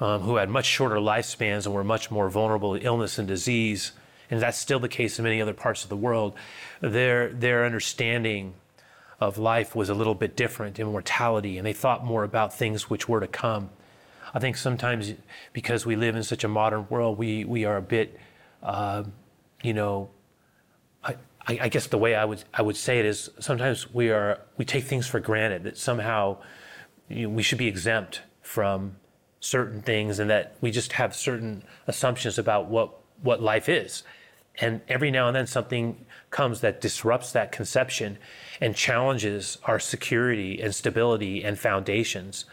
um, 0.00 0.22
who 0.22 0.36
had 0.36 0.50
much 0.50 0.66
shorter 0.66 0.96
lifespans 0.96 1.64
and 1.64 1.74
were 1.74 1.84
much 1.84 2.10
more 2.10 2.28
vulnerable 2.28 2.78
to 2.78 2.84
illness 2.84 3.18
and 3.18 3.26
disease, 3.26 3.92
and 4.30 4.40
that's 4.40 4.58
still 4.58 4.78
the 4.78 4.88
case 4.88 5.18
in 5.18 5.24
many 5.24 5.40
other 5.40 5.54
parts 5.54 5.82
of 5.82 5.88
the 5.88 5.96
world, 5.96 6.34
their, 6.80 7.28
their 7.28 7.64
understanding 7.64 8.54
of 9.20 9.38
life 9.38 9.74
was 9.74 9.88
a 9.88 9.94
little 9.94 10.14
bit 10.14 10.36
different 10.36 10.78
in 10.78 10.86
mortality, 10.86 11.58
and 11.58 11.66
they 11.66 11.72
thought 11.72 12.04
more 12.04 12.24
about 12.24 12.54
things 12.54 12.90
which 12.90 13.08
were 13.08 13.20
to 13.20 13.26
come. 13.26 13.70
I 14.34 14.38
think 14.38 14.56
sometimes 14.56 15.14
because 15.52 15.86
we 15.86 15.96
live 15.96 16.16
in 16.16 16.22
such 16.22 16.44
a 16.44 16.48
modern 16.48 16.86
world, 16.90 17.16
we, 17.16 17.44
we 17.44 17.64
are 17.64 17.76
a 17.76 17.82
bit, 17.82 18.18
uh, 18.62 19.04
you 19.62 19.72
know, 19.72 20.10
I, 21.48 21.58
I 21.62 21.68
guess 21.68 21.86
the 21.86 21.98
way 21.98 22.16
I 22.16 22.24
would 22.24 22.42
I 22.52 22.62
would 22.62 22.76
say 22.76 22.98
it 22.98 23.04
is 23.04 23.30
sometimes 23.38 23.92
we 23.94 24.10
are 24.10 24.40
we 24.56 24.64
take 24.64 24.82
things 24.82 25.06
for 25.06 25.20
granted 25.20 25.62
that 25.62 25.78
somehow 25.78 26.38
you 27.08 27.28
know, 27.28 27.34
we 27.34 27.42
should 27.42 27.58
be 27.58 27.68
exempt 27.68 28.22
from 28.42 28.96
certain 29.40 29.82
things 29.82 30.18
and 30.18 30.28
that 30.30 30.56
we 30.60 30.70
just 30.70 30.92
have 30.94 31.14
certain 31.14 31.62
assumptions 31.86 32.38
about 32.38 32.66
what, 32.66 32.98
what 33.22 33.40
life 33.40 33.68
is. 33.68 34.02
And 34.58 34.80
every 34.88 35.10
now 35.10 35.26
and 35.26 35.36
then 35.36 35.46
something 35.46 36.06
comes 36.30 36.60
that 36.60 36.80
disrupts 36.80 37.32
that 37.32 37.52
conception 37.52 38.18
and 38.60 38.74
challenges 38.74 39.58
our 39.64 39.78
security 39.78 40.60
and 40.60 40.74
stability 40.74 41.44
and 41.44 41.58
foundations. 41.58 42.46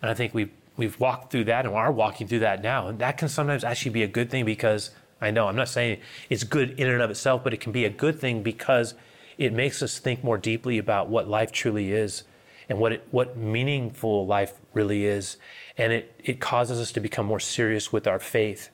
And 0.00 0.10
I 0.10 0.14
think 0.14 0.34
we've, 0.34 0.52
we've 0.76 0.98
walked 1.00 1.32
through 1.32 1.44
that 1.44 1.66
and 1.66 1.74
are 1.74 1.90
walking 1.90 2.28
through 2.28 2.40
that 2.40 2.62
now. 2.62 2.88
And 2.88 2.98
that 3.00 3.18
can 3.18 3.28
sometimes 3.28 3.64
actually 3.64 3.90
be 3.90 4.02
a 4.02 4.08
good 4.08 4.30
thing 4.30 4.44
because 4.44 4.90
I 5.20 5.30
know 5.30 5.48
I'm 5.48 5.56
not 5.56 5.68
saying 5.68 6.00
it's 6.30 6.44
good 6.44 6.78
in 6.78 6.88
and 6.88 7.02
of 7.02 7.10
itself, 7.10 7.42
but 7.42 7.52
it 7.52 7.60
can 7.60 7.72
be 7.72 7.84
a 7.84 7.90
good 7.90 8.20
thing 8.20 8.42
because 8.42 8.94
it 9.36 9.52
makes 9.52 9.82
us 9.82 9.98
think 9.98 10.22
more 10.22 10.38
deeply 10.38 10.78
about 10.78 11.08
what 11.08 11.28
life 11.28 11.50
truly 11.50 11.92
is 11.92 12.24
and 12.68 12.78
what 12.78 12.92
it, 12.92 13.06
what 13.10 13.36
meaningful 13.36 14.26
life 14.26 14.54
really 14.74 15.04
is 15.04 15.36
and 15.76 15.92
it, 15.92 16.14
it 16.22 16.40
causes 16.40 16.80
us 16.80 16.92
to 16.92 17.00
become 17.00 17.26
more 17.26 17.40
serious 17.40 17.92
with 17.92 18.06
our 18.06 18.18
faith. 18.18 18.68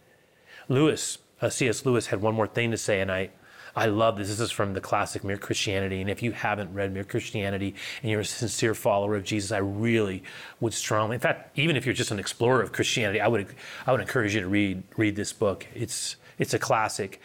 Lewis, 0.68 1.18
uh, 1.40 1.48
C.S. 1.48 1.84
Lewis 1.84 2.06
had 2.06 2.20
one 2.20 2.34
more 2.34 2.46
thing 2.46 2.70
to 2.70 2.76
say, 2.76 3.00
and 3.00 3.10
I, 3.10 3.30
I 3.76 3.86
love 3.86 4.18
this. 4.18 4.28
This 4.28 4.40
is 4.40 4.50
from 4.50 4.74
the 4.74 4.80
classic 4.80 5.22
Mere 5.22 5.36
Christianity. 5.36 6.00
And 6.00 6.10
if 6.10 6.22
you 6.22 6.32
haven't 6.32 6.72
read 6.72 6.92
Mere 6.92 7.04
Christianity 7.04 7.74
and 8.02 8.10
you're 8.10 8.20
a 8.20 8.24
sincere 8.24 8.74
follower 8.74 9.14
of 9.14 9.24
Jesus, 9.24 9.52
I 9.52 9.58
really 9.58 10.22
would 10.60 10.74
strongly, 10.74 11.14
in 11.14 11.20
fact, 11.20 11.56
even 11.58 11.76
if 11.76 11.86
you're 11.86 11.94
just 11.94 12.10
an 12.10 12.18
explorer 12.18 12.62
of 12.62 12.72
Christianity, 12.72 13.20
I 13.20 13.28
would, 13.28 13.54
I 13.86 13.92
would 13.92 14.00
encourage 14.00 14.34
you 14.34 14.40
to 14.40 14.48
read, 14.48 14.82
read 14.96 15.16
this 15.16 15.32
book. 15.32 15.66
It's, 15.74 16.16
it's 16.38 16.54
a 16.54 16.58
classic. 16.58 17.20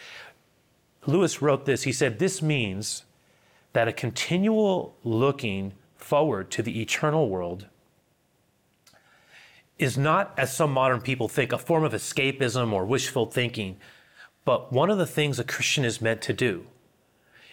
Lewis 1.05 1.41
wrote 1.41 1.65
this. 1.65 1.83
He 1.83 1.91
said, 1.91 2.19
This 2.19 2.41
means 2.41 3.03
that 3.73 3.87
a 3.87 3.93
continual 3.93 4.95
looking 5.03 5.73
forward 5.97 6.51
to 6.51 6.61
the 6.61 6.81
eternal 6.81 7.29
world 7.29 7.67
is 9.79 9.97
not, 9.97 10.33
as 10.37 10.55
some 10.55 10.71
modern 10.71 11.01
people 11.01 11.27
think, 11.27 11.51
a 11.51 11.57
form 11.57 11.83
of 11.83 11.93
escapism 11.93 12.71
or 12.71 12.85
wishful 12.85 13.25
thinking, 13.25 13.77
But 14.45 14.71
one 14.71 14.89
of 14.89 14.97
the 14.97 15.05
things 15.05 15.39
a 15.39 15.43
Christian 15.43 15.85
is 15.85 16.01
meant 16.01 16.21
to 16.23 16.33
do, 16.33 16.65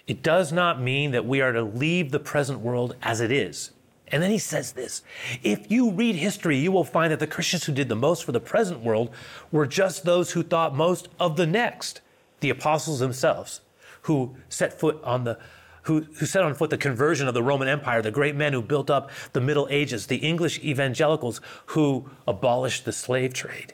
it 0.07 0.23
does 0.23 0.53
not 0.53 0.81
mean 0.81 1.13
that 1.13 1.27
we 1.27 1.41
are 1.41 1.53
to 1.53 1.63
leave 1.63 2.11
the 2.11 2.19
present 2.19 2.61
world 2.61 2.97
as 3.03 3.21
it 3.21 3.31
is. 3.31 3.71
And 4.09 4.23
then 4.23 4.31
he 4.31 4.39
says 4.39 4.73
this 4.73 5.03
If 5.43 5.71
you 5.71 5.93
read 5.93 6.17
history, 6.17 6.59
you 6.59 6.73
will 6.73 6.85
find 6.85 7.13
that 7.13 7.21
the 7.21 7.27
Christians 7.27 7.65
who 7.65 7.73
did 7.73 7.89
the 7.89 7.97
most 7.97 8.25
for 8.25 8.33
the 8.33 8.41
present 8.41 8.81
world 8.81 9.11
were 9.53 9.67
just 9.67 10.05
those 10.05 10.33
who 10.33 10.43
thought 10.43 10.75
most 10.75 11.09
of 11.21 11.37
the 11.37 11.47
next, 11.47 12.01
the 12.41 12.51
apostles 12.51 12.99
themselves, 12.99 13.61
who 14.03 14.37
set 14.49 14.79
foot 14.79 15.01
on 15.05 15.25
the 15.25 15.39
who, 15.85 16.01
who 16.19 16.27
set 16.27 16.43
on 16.43 16.55
foot 16.55 16.69
the 16.69 16.77
conversion 16.77 17.27
of 17.27 17.33
the 17.33 17.43
Roman 17.43 17.67
Empire, 17.67 18.03
the 18.03 18.11
great 18.11 18.37
men 18.37 18.53
who 18.53 18.61
built 18.61 18.91
up 18.91 19.11
the 19.33 19.41
Middle 19.41 19.67
Ages, 19.71 20.09
the 20.09 20.17
English 20.17 20.59
evangelicals 20.59 21.41
who 21.67 22.11
abolished 22.29 22.85
the 22.85 22.93
slave 22.93 23.33
trade. 23.33 23.73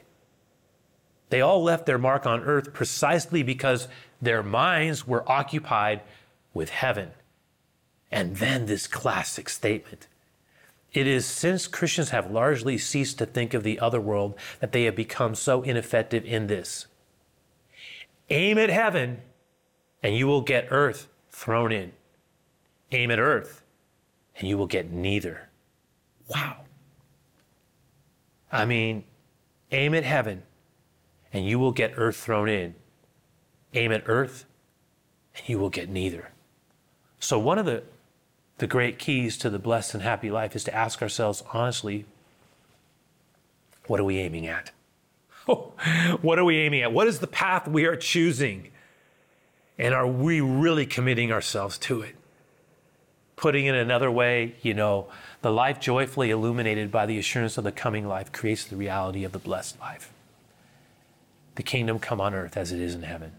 They 1.29 1.41
all 1.41 1.61
left 1.61 1.85
their 1.85 1.97
mark 1.97 2.25
on 2.25 2.43
earth 2.43 2.73
precisely 2.73 3.43
because 3.43 3.87
their 4.21 4.43
minds 4.43 5.05
were 5.05 5.29
occupied 5.29 6.01
with 6.53 6.69
heaven. 6.69 7.11
And 8.11 8.37
then 8.37 8.65
this 8.65 8.87
classic 8.87 9.49
statement 9.49 10.07
it 10.93 11.05
is 11.05 11.25
since 11.25 11.67
Christians 11.67 12.09
have 12.09 12.31
largely 12.31 12.77
ceased 12.77 13.19
to 13.19 13.27
think 13.27 13.53
of 13.53 13.61
the 13.61 13.79
other 13.79 14.01
world 14.01 14.35
that 14.59 14.71
they 14.71 14.85
have 14.85 14.95
become 14.95 15.35
so 15.35 15.61
ineffective 15.61 16.25
in 16.25 16.47
this. 16.47 16.87
Aim 18.31 18.57
at 18.57 18.69
heaven, 18.69 19.21
and 20.01 20.15
you 20.15 20.25
will 20.25 20.41
get 20.41 20.67
earth 20.71 21.07
thrown 21.29 21.71
in. 21.71 21.91
Aim 22.91 23.11
at 23.11 23.19
earth, 23.19 23.61
and 24.37 24.47
you 24.47 24.57
will 24.57 24.65
get 24.65 24.89
neither. 24.89 25.49
Wow. 26.29 26.61
I 28.51 28.65
mean, 28.65 29.03
aim 29.71 29.93
at 29.93 30.03
heaven, 30.03 30.43
and 31.33 31.45
you 31.45 31.59
will 31.59 31.71
get 31.71 31.93
earth 31.97 32.17
thrown 32.17 32.49
in. 32.49 32.75
Aim 33.73 33.91
at 33.91 34.03
earth, 34.07 34.45
and 35.35 35.47
you 35.47 35.59
will 35.59 35.69
get 35.69 35.89
neither. 35.89 36.31
So, 37.19 37.37
one 37.37 37.57
of 37.57 37.65
the 37.65 37.83
the 38.57 38.67
great 38.67 38.97
keys 38.97 39.37
to 39.37 39.49
the 39.49 39.59
blessed 39.59 39.93
and 39.93 40.03
happy 40.03 40.31
life 40.31 40.55
is 40.55 40.63
to 40.63 40.73
ask 40.73 41.01
ourselves 41.01 41.43
honestly 41.53 42.05
what 43.85 43.99
are 43.99 44.03
we 44.03 44.17
aiming 44.17 44.47
at? 44.47 44.71
what 45.45 46.37
are 46.37 46.43
we 46.43 46.57
aiming 46.57 46.81
at? 46.81 46.91
What 46.91 47.07
is 47.07 47.19
the 47.19 47.27
path 47.27 47.67
we 47.67 47.85
are 47.85 47.95
choosing? 47.95 48.69
And 49.77 49.93
are 49.93 50.07
we 50.07 50.41
really 50.41 50.85
committing 50.85 51.31
ourselves 51.31 51.77
to 51.79 52.01
it? 52.01 52.15
Putting 53.37 53.65
it 53.65 53.75
another 53.75 54.11
way, 54.11 54.55
you 54.61 54.73
know, 54.73 55.07
the 55.41 55.51
life 55.51 55.79
joyfully 55.79 56.31
illuminated 56.31 56.91
by 56.91 57.05
the 57.05 57.17
assurance 57.17 57.57
of 57.57 57.63
the 57.63 57.71
coming 57.71 58.07
life 58.07 58.31
creates 58.31 58.65
the 58.65 58.75
reality 58.75 59.23
of 59.23 59.31
the 59.31 59.39
blessed 59.39 59.79
life. 59.79 60.11
The 61.57 61.63
kingdom 61.63 61.97
come 61.97 62.21
on 62.21 62.35
earth 62.35 62.55
as 62.55 62.71
it 62.71 62.79
is 62.79 62.93
in 62.93 63.01
heaven. 63.01 63.31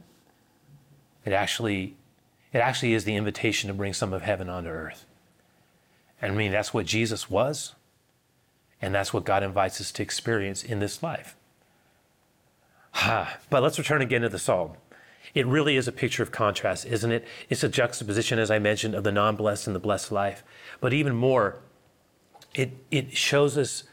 It 1.24 1.32
actually, 1.32 1.94
it 2.52 2.58
actually 2.58 2.92
is 2.92 3.04
the 3.04 3.14
invitation 3.14 3.68
to 3.68 3.74
bring 3.74 3.92
some 3.92 4.12
of 4.12 4.22
heaven 4.22 4.48
onto 4.50 4.68
earth. 4.68 5.06
And 6.20 6.32
I 6.32 6.34
mean, 6.34 6.50
that's 6.50 6.74
what 6.74 6.84
Jesus 6.84 7.30
was. 7.30 7.76
And 8.82 8.92
that's 8.92 9.14
what 9.14 9.24
God 9.24 9.44
invites 9.44 9.80
us 9.80 9.92
to 9.92 10.02
experience 10.02 10.64
in 10.64 10.80
this 10.80 11.00
life. 11.00 11.36
but 13.06 13.62
let's 13.62 13.78
return 13.78 14.02
again 14.02 14.22
to 14.22 14.28
the 14.28 14.38
psalm. 14.38 14.72
It 15.32 15.46
really 15.46 15.76
is 15.76 15.86
a 15.86 15.92
picture 15.92 16.24
of 16.24 16.32
contrast, 16.32 16.86
isn't 16.86 17.12
it? 17.12 17.24
It's 17.48 17.62
a 17.62 17.68
juxtaposition, 17.68 18.40
as 18.40 18.50
I 18.50 18.58
mentioned, 18.58 18.96
of 18.96 19.04
the 19.04 19.12
non 19.12 19.36
blessed 19.36 19.68
and 19.68 19.76
the 19.76 19.80
blessed 19.80 20.10
life. 20.10 20.42
But 20.80 20.92
even 20.92 21.14
more, 21.14 21.60
it, 22.52 22.72
it 22.90 23.16
shows 23.16 23.56
us 23.56 23.84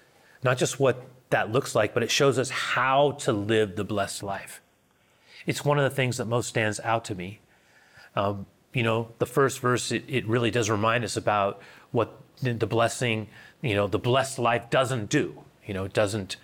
not 0.42 0.58
just 0.58 0.80
what 0.80 1.06
that 1.36 1.52
looks 1.52 1.76
like, 1.76 1.94
but 1.94 2.02
it 2.02 2.10
shows 2.10 2.40
us 2.40 2.50
how 2.50 3.12
to 3.12 3.34
live 3.34 3.76
the 3.76 3.84
blessed 3.84 4.24
life. 4.24 4.62
It's 5.46 5.66
one 5.66 5.78
of 5.78 5.84
the 5.84 5.94
things 5.94 6.16
that 6.16 6.28
most 6.28 6.48
stands 6.48 6.80
out 6.80 7.04
to 7.06 7.14
me. 7.14 7.40
Um, 8.16 8.46
you 8.72 8.84
know, 8.84 9.10
the 9.20 9.26
first 9.26 9.60
verse, 9.60 9.92
it, 9.92 10.06
it 10.08 10.26
really 10.26 10.50
does 10.50 10.70
remind 10.70 11.04
us 11.04 11.18
about 11.18 11.62
what 11.92 12.18
the 12.42 12.66
blessing, 12.66 13.28
you 13.62 13.76
know, 13.76 13.86
the 13.86 14.00
blessed 14.00 14.40
life 14.40 14.70
doesn't 14.70 15.10
do. 15.10 15.44
You 15.66 15.74
know, 15.74 15.84
it 15.84 15.92
doesn't 15.92 16.38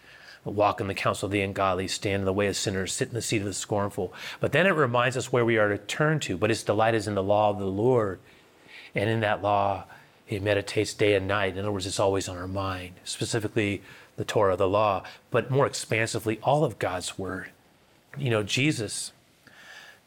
walk 0.43 0.82
in 0.82 0.88
the 0.88 0.93
counsel 0.93 1.27
of 1.27 1.32
the 1.32 1.39
ungodly, 1.39 1.88
stand 1.88 2.19
in 2.19 2.25
the 2.25 2.34
way 2.34 2.47
of 2.47 2.58
sinners, 2.58 2.91
sit 2.91 3.08
in 3.08 3.13
the 3.13 3.21
seat 3.21 3.39
of 3.39 3.45
the 3.45 3.54
scornful. 3.54 4.13
But 4.41 4.51
then 4.51 4.67
it 4.67 4.71
reminds 4.71 5.15
us 5.15 5.32
where 5.32 5.45
we 5.45 5.58
are 5.58 5.69
to 5.69 5.77
turn 5.77 6.19
to. 6.21 6.36
But 6.38 6.51
its 6.51 6.63
delight 6.63 6.95
is 6.95 7.08
in 7.08 7.15
the 7.15 7.23
law 7.23 7.49
of 7.49 7.60
the 7.60 7.65
Lord. 7.65 8.19
And 8.93 9.10
in 9.10 9.21
that 9.21 9.41
law, 9.41 9.86
it 10.27 10.43
meditates 10.43 10.93
day 10.93 11.13
and 11.13 11.30
night. 11.30 11.54
In 11.54 11.60
other 11.60 11.71
words, 11.71 11.88
it's 11.88 11.99
always 11.99 12.27
on 12.27 12.38
our 12.38 12.47
mind, 12.47 12.95
specifically 13.06 13.82
the 14.22 14.26
Torah, 14.26 14.56
the 14.56 14.68
law, 14.70 15.04
but 15.32 15.52
more 15.52 15.66
expansively, 15.66 16.40
all 16.44 16.64
of 16.64 16.80
God's 16.80 17.18
word. 17.18 17.50
You 18.18 18.30
know, 18.30 18.44
Jesus 18.44 19.12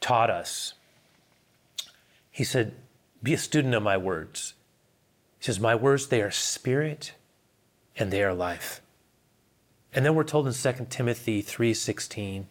taught 0.00 0.30
us. 0.30 0.74
He 2.30 2.44
said, 2.44 2.74
Be 3.22 3.34
a 3.34 3.38
student 3.38 3.74
of 3.74 3.82
my 3.82 3.96
words 3.96 4.54
he 5.44 5.52
says, 5.52 5.60
My 5.60 5.74
words, 5.74 6.06
they 6.06 6.22
are 6.22 6.30
spirit 6.30 7.12
and 7.98 8.10
they 8.10 8.24
are 8.24 8.32
life. 8.32 8.80
And 9.92 10.02
then 10.02 10.14
we're 10.14 10.24
told 10.24 10.46
in 10.46 10.54
2 10.54 10.86
Timothy 10.88 11.42
3:16 11.42 12.46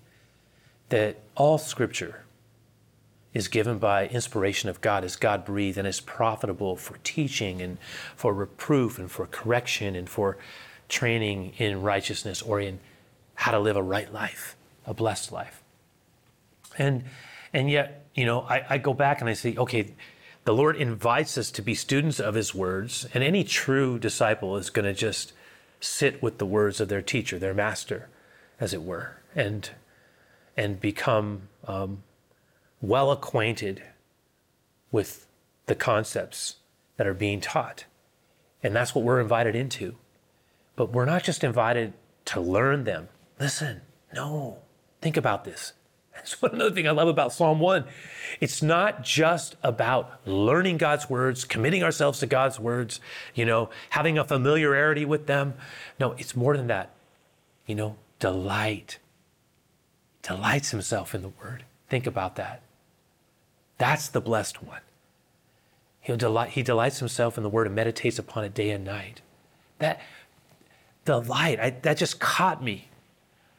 that 0.89 1.17
all 1.33 1.57
scripture 1.57 2.23
is 3.33 3.47
given 3.47 3.79
by 3.79 4.05
inspiration 4.09 4.69
of 4.69 4.79
God, 4.79 5.03
as 5.03 5.15
God 5.15 5.43
breathed, 5.43 5.79
and 5.79 5.87
is 5.87 6.01
profitable 6.01 6.75
for 6.75 6.97
teaching 7.03 7.63
and 7.63 7.79
for 8.15 8.31
reproof 8.31 8.99
and 8.99 9.09
for 9.09 9.25
correction 9.25 9.95
and 9.95 10.07
for 10.07 10.37
training 10.93 11.53
in 11.57 11.81
righteousness 11.81 12.41
or 12.41 12.59
in 12.59 12.79
how 13.33 13.51
to 13.51 13.59
live 13.59 13.75
a 13.75 13.81
right 13.81 14.13
life, 14.13 14.55
a 14.85 14.93
blessed 14.93 15.31
life. 15.31 15.63
And 16.77 17.03
and 17.51 17.69
yet, 17.69 18.05
you 18.15 18.25
know, 18.25 18.41
I, 18.41 18.65
I 18.69 18.77
go 18.77 18.93
back 18.93 19.19
and 19.19 19.29
I 19.29 19.33
say, 19.33 19.55
okay, 19.55 19.93
the 20.45 20.53
Lord 20.53 20.75
invites 20.75 21.37
us 21.37 21.51
to 21.51 21.61
be 21.61 21.75
students 21.75 22.19
of 22.19 22.35
His 22.35 22.53
words, 22.53 23.07
and 23.13 23.23
any 23.23 23.43
true 23.43 23.97
disciple 23.97 24.57
is 24.57 24.69
going 24.69 24.85
to 24.85 24.93
just 24.93 25.33
sit 25.79 26.21
with 26.21 26.37
the 26.37 26.45
words 26.45 26.79
of 26.79 26.89
their 26.89 27.01
teacher, 27.01 27.39
their 27.39 27.53
master, 27.53 28.09
as 28.59 28.73
it 28.73 28.83
were, 28.83 29.21
and 29.35 29.71
and 30.55 30.79
become 30.79 31.49
um, 31.67 32.03
well 32.81 33.11
acquainted 33.11 33.81
with 34.91 35.25
the 35.65 35.75
concepts 35.75 36.57
that 36.97 37.07
are 37.07 37.15
being 37.15 37.41
taught, 37.41 37.85
and 38.61 38.75
that's 38.75 38.93
what 38.93 39.03
we're 39.03 39.21
invited 39.21 39.55
into. 39.55 39.95
But 40.75 40.91
we're 40.91 41.05
not 41.05 41.23
just 41.23 41.43
invited 41.43 41.93
to 42.25 42.41
learn 42.41 42.83
them. 42.83 43.09
Listen, 43.39 43.81
no, 44.13 44.59
think 45.01 45.17
about 45.17 45.43
this. 45.43 45.73
That's 46.15 46.41
one 46.41 46.51
another 46.53 46.71
thing 46.71 46.87
I 46.87 46.91
love 46.91 47.07
about 47.07 47.33
Psalm 47.33 47.59
1. 47.59 47.85
It's 48.39 48.61
not 48.61 49.03
just 49.03 49.55
about 49.63 50.19
learning 50.25 50.77
God's 50.77 51.09
words, 51.09 51.43
committing 51.43 51.83
ourselves 51.83 52.19
to 52.19 52.27
God's 52.27 52.59
words, 52.59 52.99
you 53.33 53.45
know, 53.45 53.69
having 53.91 54.17
a 54.17 54.23
familiarity 54.23 55.05
with 55.05 55.27
them. 55.27 55.55
No, 55.99 56.13
it's 56.13 56.35
more 56.35 56.55
than 56.55 56.67
that. 56.67 56.91
You 57.65 57.75
know, 57.75 57.95
delight. 58.19 58.99
Delights 60.21 60.71
himself 60.71 61.13
in 61.13 61.21
the 61.21 61.29
word. 61.29 61.65
Think 61.89 62.07
about 62.07 62.35
that. 62.35 62.61
That's 63.77 64.07
the 64.07 64.21
blessed 64.21 64.63
one. 64.63 64.81
He'll 65.99 66.17
delight, 66.17 66.49
he 66.51 66.63
delights 66.63 66.99
himself 66.99 67.37
in 67.37 67.43
the 67.43 67.49
word 67.49 67.67
and 67.67 67.75
meditates 67.75 68.19
upon 68.19 68.43
it 68.43 68.53
day 68.53 68.71
and 68.71 68.83
night. 68.83 69.21
That 69.79 69.99
delight, 71.05 71.59
I, 71.59 71.69
that 71.81 71.97
just 71.97 72.19
caught 72.19 72.63
me 72.63 72.89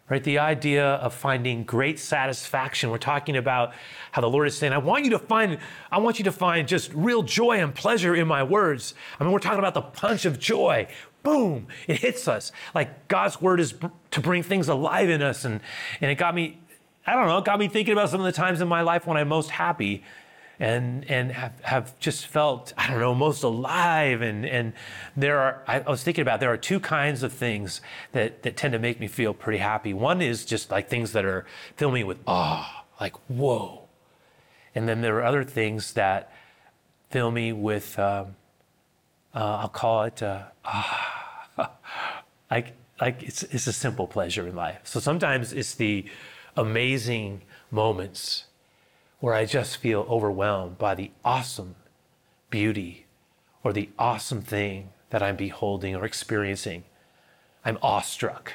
right? 0.08 0.22
The 0.22 0.38
idea 0.38 0.84
of 0.84 1.14
finding 1.14 1.64
great 1.64 1.98
satisfaction. 1.98 2.90
We're 2.90 2.98
talking 2.98 3.36
about 3.36 3.72
how 4.12 4.20
the 4.20 4.28
Lord 4.28 4.46
is 4.46 4.56
saying, 4.56 4.72
I 4.72 4.78
want 4.78 5.04
you 5.04 5.10
to 5.10 5.18
find, 5.18 5.58
I 5.90 5.98
want 5.98 6.18
you 6.18 6.24
to 6.24 6.32
find 6.32 6.68
just 6.68 6.92
real 6.92 7.22
joy 7.22 7.60
and 7.60 7.74
pleasure 7.74 8.14
in 8.14 8.28
my 8.28 8.42
words. 8.42 8.94
I 9.18 9.24
mean, 9.24 9.32
we're 9.32 9.38
talking 9.38 9.58
about 9.58 9.74
the 9.74 9.82
punch 9.82 10.24
of 10.24 10.38
joy. 10.38 10.88
Boom, 11.22 11.68
it 11.86 11.98
hits 12.00 12.28
us. 12.28 12.52
Like 12.74 13.08
God's 13.08 13.40
word 13.40 13.60
is 13.60 13.74
to 14.10 14.20
bring 14.20 14.42
things 14.42 14.68
alive 14.68 15.08
in 15.08 15.22
us. 15.22 15.44
And, 15.44 15.60
and 16.00 16.10
it 16.10 16.16
got 16.16 16.34
me, 16.34 16.58
I 17.06 17.14
don't 17.14 17.26
know, 17.26 17.38
it 17.38 17.44
got 17.46 17.58
me 17.58 17.68
thinking 17.68 17.92
about 17.92 18.10
some 18.10 18.20
of 18.20 18.26
the 18.26 18.32
times 18.32 18.60
in 18.60 18.68
my 18.68 18.82
life 18.82 19.06
when 19.06 19.16
I'm 19.16 19.28
most 19.28 19.50
happy 19.50 20.04
and 20.58 21.08
and 21.10 21.32
have, 21.32 21.60
have 21.62 21.98
just 21.98 22.26
felt 22.26 22.72
I 22.76 22.88
don't 22.88 23.00
know 23.00 23.14
most 23.14 23.42
alive 23.42 24.22
and 24.22 24.46
and 24.46 24.72
there 25.16 25.38
are 25.38 25.62
I, 25.66 25.80
was 25.80 26.02
thinking 26.02 26.22
about 26.22 26.40
there 26.40 26.52
are 26.52 26.56
two 26.56 26.80
kinds 26.80 27.22
of 27.22 27.32
things 27.32 27.80
that 28.12 28.42
that 28.42 28.56
tend 28.56 28.72
to 28.72 28.78
make 28.78 29.00
me 29.00 29.08
feel 29.08 29.34
pretty 29.34 29.58
happy. 29.58 29.92
One 29.92 30.22
is 30.22 30.44
just 30.44 30.70
like 30.70 30.88
things 30.88 31.12
that 31.12 31.24
are 31.24 31.44
fill 31.76 31.90
me 31.90 32.04
with 32.04 32.18
awe, 32.26 32.84
like 33.00 33.16
whoa, 33.28 33.82
and 34.74 34.88
then 34.88 35.00
there 35.00 35.16
are 35.16 35.24
other 35.24 35.44
things 35.44 35.94
that 35.94 36.32
fill 37.10 37.30
me 37.30 37.52
with 37.52 37.98
um, 37.98 38.36
uh, 39.34 39.58
I'll 39.62 39.68
call 39.68 40.04
it 40.04 40.22
uh, 40.22 40.44
ah, 40.64 41.48
like 42.50 42.74
like 43.00 43.22
it's 43.22 43.42
it's 43.44 43.66
a 43.66 43.72
simple 43.72 44.06
pleasure 44.06 44.46
in 44.46 44.54
life. 44.54 44.80
So 44.84 45.00
sometimes 45.00 45.52
it's 45.52 45.74
the 45.74 46.06
amazing 46.56 47.42
moments 47.72 48.44
where 49.24 49.32
I 49.32 49.46
just 49.46 49.78
feel 49.78 50.04
overwhelmed 50.10 50.76
by 50.76 50.94
the 50.94 51.10
awesome 51.24 51.76
beauty 52.50 53.06
or 53.62 53.72
the 53.72 53.88
awesome 53.98 54.42
thing 54.42 54.90
that 55.08 55.22
I'm 55.22 55.34
beholding 55.34 55.96
or 55.96 56.04
experiencing. 56.04 56.84
I'm 57.64 57.78
awestruck. 57.80 58.52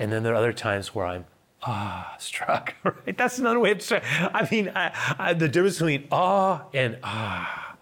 And 0.00 0.10
then 0.10 0.24
there 0.24 0.32
are 0.32 0.42
other 0.42 0.52
times 0.52 0.92
where 0.92 1.06
I'm 1.06 1.26
awe 1.62 2.16
struck. 2.18 2.74
Right? 2.82 3.16
That's 3.16 3.38
another 3.38 3.60
way 3.60 3.70
of 3.70 3.80
saying. 3.80 4.02
I 4.34 4.48
mean, 4.50 4.72
I, 4.74 5.14
I, 5.20 5.34
the 5.34 5.46
difference 5.46 5.78
between 5.78 6.08
awe 6.10 6.62
and 6.74 6.98
ah. 7.04 7.76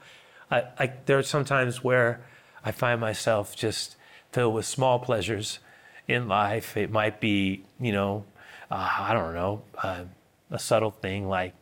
I, 0.50 0.64
I, 0.78 0.92
there 1.06 1.16
are 1.16 1.22
some 1.22 1.46
times 1.46 1.82
where 1.82 2.20
I 2.62 2.70
find 2.70 3.00
myself 3.00 3.56
just 3.56 3.96
filled 4.30 4.52
with 4.52 4.66
small 4.66 4.98
pleasures 4.98 5.58
in 6.06 6.28
life. 6.28 6.76
It 6.76 6.90
might 6.90 7.18
be, 7.18 7.64
you 7.80 7.92
know, 7.92 8.26
uh, 8.70 8.90
I 8.98 9.14
don't 9.14 9.32
know, 9.32 9.62
uh, 9.82 10.04
a 10.50 10.58
subtle 10.58 10.90
thing 10.90 11.26
like, 11.26 11.54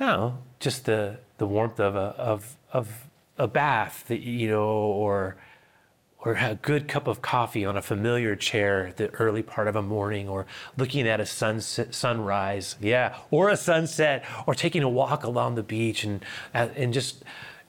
know, 0.00 0.38
just 0.60 0.84
the 0.84 1.18
the 1.38 1.46
warmth 1.46 1.80
of 1.80 1.96
a 1.96 2.14
of 2.18 2.56
of 2.72 3.06
a 3.38 3.46
bath, 3.46 4.04
that, 4.08 4.20
you 4.20 4.48
know, 4.48 4.66
or 4.66 5.36
or 6.18 6.32
a 6.34 6.58
good 6.60 6.88
cup 6.88 7.06
of 7.06 7.22
coffee 7.22 7.64
on 7.64 7.76
a 7.76 7.82
familiar 7.82 8.34
chair 8.34 8.92
the 8.96 9.08
early 9.10 9.42
part 9.42 9.68
of 9.68 9.76
a 9.76 9.82
morning, 9.82 10.28
or 10.28 10.46
looking 10.76 11.06
at 11.06 11.20
a 11.20 11.26
sunset, 11.26 11.94
sunrise, 11.94 12.76
yeah, 12.80 13.16
or 13.30 13.48
a 13.48 13.56
sunset, 13.56 14.24
or 14.46 14.54
taking 14.54 14.82
a 14.82 14.88
walk 14.88 15.22
along 15.22 15.54
the 15.54 15.62
beach, 15.62 16.04
and 16.04 16.24
uh, 16.54 16.68
and 16.74 16.92
just 16.92 17.24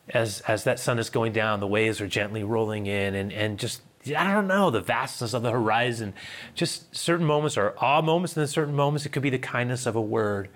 as 0.10 0.42
as 0.42 0.64
that 0.64 0.80
sun 0.80 0.98
is 1.00 1.10
going 1.10 1.34
down, 1.34 1.60
the 1.60 1.68
waves 1.68 2.02
are 2.02 2.08
gently 2.08 2.44
rolling 2.44 2.88
in, 2.88 3.14
and 3.14 3.32
and 3.32 3.60
just 3.60 3.82
I 4.16 4.34
don't 4.34 4.48
know 4.48 4.70
the 4.70 4.82
vastness 4.82 5.34
of 5.34 5.44
the 5.44 5.52
horizon. 5.52 6.14
Just 6.56 6.96
certain 6.96 7.26
moments 7.26 7.58
are 7.58 7.76
awe 7.78 8.02
moments, 8.02 8.36
and 8.36 8.42
then 8.42 8.48
certain 8.48 8.76
moments 8.76 9.06
it 9.06 9.10
could 9.10 9.24
be 9.24 9.30
the 9.30 9.38
kindness 9.38 9.86
of 9.86 9.96
a 9.96 10.02
word, 10.02 10.50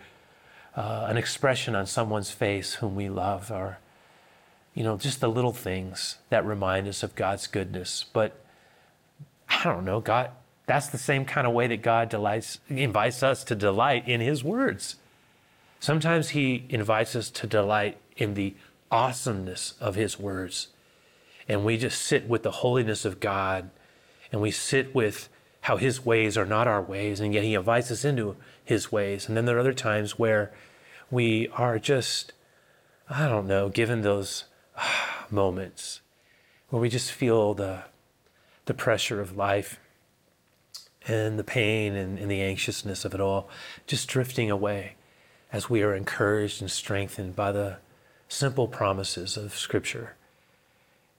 uh, 0.76 1.08
an 1.10 1.18
expression 1.18 1.76
on 1.76 1.86
someone's 1.86 2.32
face 2.32 2.76
whom 2.76 2.96
we 2.96 3.10
love, 3.10 3.52
or 3.52 3.80
you 4.74 4.84
know, 4.84 4.98
just 4.98 5.20
the 5.20 5.30
little 5.30 5.54
things 5.54 6.18
that 6.30 6.46
remind 6.46 6.88
us 6.88 7.04
of 7.04 7.16
God's 7.16 7.48
goodness. 7.48 8.06
But 8.14 8.40
I 9.50 9.64
don't 9.64 9.84
know, 9.84 10.00
God, 10.00 10.32
that's 10.66 10.88
the 10.88 10.98
same 10.98 11.26
kind 11.26 11.46
of 11.46 11.54
way 11.54 11.68
that 11.68 11.82
God 11.82 12.10
delights, 12.10 12.60
invites 12.70 13.24
us 13.24 13.44
to 13.46 13.56
delight 13.56 14.08
in 14.08 14.22
His 14.22 14.44
words. 14.44 14.96
Sometimes 15.80 16.30
He 16.30 16.66
invites 16.70 17.16
us 17.16 17.30
to 17.32 17.48
delight 17.48 17.98
in 18.16 18.36
the 18.36 18.56
awesomeness 18.90 19.74
of 19.82 19.96
His 19.96 20.18
words. 20.20 20.70
And 21.50 21.66
we 21.66 21.78
just 21.78 22.02
sit 22.02 22.30
with 22.30 22.44
the 22.44 22.52
holiness 22.52 23.04
of 23.04 23.20
God 23.20 23.70
and 24.32 24.42
we 24.42 24.52
sit 24.52 24.96
with 24.96 25.28
how 25.62 25.78
His 25.78 26.06
ways 26.06 26.38
are 26.38 26.46
not 26.46 26.68
our 26.68 26.82
ways, 26.82 27.20
and 27.20 27.34
yet 27.34 27.44
He 27.44 27.54
invites 27.54 27.92
us 27.92 28.06
into 28.06 28.36
His 28.64 28.92
ways. 28.92 29.28
And 29.28 29.38
then 29.38 29.46
there 29.46 29.58
are 29.58 29.62
other 29.62 29.74
times 29.74 30.18
where 30.18 30.52
we 31.10 31.48
are 31.50 31.78
just, 31.78 32.34
I 33.10 33.28
don't 33.28 33.48
know, 33.48 33.70
given 33.70 34.02
those 34.02 34.46
ah, 34.78 35.26
moments 35.30 36.02
where 36.70 36.82
we 36.82 36.90
just 36.90 37.12
feel 37.12 37.54
the, 37.54 37.84
the 38.66 38.74
pressure 38.74 39.22
of 39.22 39.36
life 39.38 39.80
and 41.08 41.38
the 41.38 41.44
pain 41.44 41.96
and, 41.96 42.18
and, 42.18 42.30
the 42.30 42.42
anxiousness 42.42 43.06
of 43.06 43.14
it 43.14 43.20
all 43.20 43.50
just 43.88 44.08
drifting 44.08 44.52
away 44.52 44.94
as 45.52 45.70
we 45.70 45.82
are 45.82 45.96
encouraged 45.96 46.62
and 46.62 46.70
strengthened 46.70 47.36
by 47.36 47.52
the 47.52 47.78
simple 48.28 48.68
promises 48.68 49.36
of 49.36 49.58
Scripture. 49.58 50.16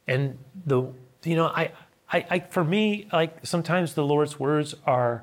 And 0.06 0.38
the, 0.64 0.84
you 1.24 1.36
know, 1.36 1.46
I, 1.46 1.72
I, 2.12 2.26
I 2.30 2.38
for 2.40 2.62
me, 2.62 3.08
like 3.12 3.46
sometimes 3.46 3.94
the 3.94 4.04
Lord's 4.04 4.38
words 4.38 4.74
are 4.86 5.22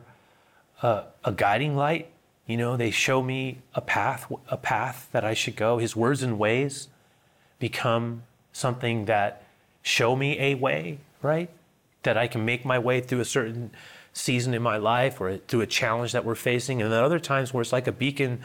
a, 0.81 1.03
a 1.23 1.31
guiding 1.31 1.75
light. 1.75 2.11
You 2.47 2.57
know, 2.57 2.77
they 2.77 2.89
show 2.89 3.21
me 3.21 3.59
a 3.75 3.81
path, 3.81 4.31
a 4.49 4.57
path 4.57 5.07
that 5.11 5.23
I 5.23 5.35
should 5.35 5.55
go. 5.55 5.77
His 5.77 5.95
words 5.95 6.23
and 6.23 6.39
ways 6.39 6.87
become 7.59 8.23
something 8.51 9.05
that 9.05 9.43
show 9.83 10.15
me 10.15 10.39
a 10.39 10.55
way, 10.55 10.97
right? 11.21 11.49
That 12.03 12.17
I 12.17 12.27
can 12.27 12.45
make 12.45 12.65
my 12.65 12.79
way 12.79 13.01
through 13.01 13.19
a 13.19 13.25
certain 13.25 13.71
season 14.13 14.55
in 14.55 14.63
my 14.63 14.77
life 14.77 15.21
or 15.21 15.37
through 15.37 15.61
a 15.61 15.67
challenge 15.67 16.11
that 16.13 16.25
we're 16.25 16.33
facing. 16.33 16.81
And 16.81 16.91
then 16.91 17.03
other 17.03 17.19
times 17.19 17.53
where 17.53 17.61
it's 17.61 17.71
like 17.71 17.85
a 17.85 17.91
beacon 17.91 18.41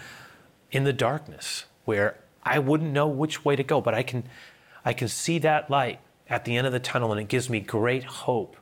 in 0.70 0.84
the 0.84 0.92
darkness 0.92 1.64
where 1.86 2.18
I 2.42 2.58
wouldn't 2.58 2.92
know 2.92 3.08
which 3.08 3.44
way 3.44 3.56
to 3.56 3.62
go, 3.62 3.80
but 3.80 3.94
I 3.94 4.02
can 4.02 4.24
I 4.84 4.92
can 4.92 5.08
see 5.08 5.38
that 5.38 5.70
light 5.70 5.98
at 6.28 6.44
the 6.44 6.56
end 6.56 6.66
of 6.66 6.72
the 6.72 6.80
tunnel 6.80 7.12
and 7.12 7.20
it 7.20 7.28
gives 7.28 7.50
me 7.50 7.60
great 7.60 8.04
hope. 8.04 8.56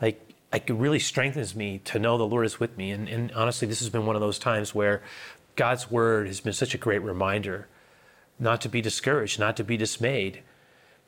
Like 0.00 0.20
like 0.52 0.70
it 0.70 0.74
really 0.74 0.98
strengthens 0.98 1.54
me 1.54 1.80
to 1.84 1.98
know 1.98 2.16
the 2.16 2.26
Lord 2.26 2.46
is 2.46 2.60
with 2.60 2.76
me. 2.76 2.90
And, 2.90 3.08
and 3.08 3.32
honestly, 3.32 3.66
this 3.66 3.80
has 3.80 3.90
been 3.90 4.06
one 4.06 4.16
of 4.16 4.22
those 4.22 4.38
times 4.38 4.74
where 4.74 5.02
God's 5.56 5.90
word 5.90 6.28
has 6.28 6.40
been 6.40 6.52
such 6.52 6.74
a 6.74 6.78
great 6.78 7.02
reminder 7.02 7.66
not 8.38 8.60
to 8.60 8.68
be 8.68 8.80
discouraged, 8.80 9.38
not 9.38 9.56
to 9.56 9.64
be 9.64 9.76
dismayed, 9.76 10.42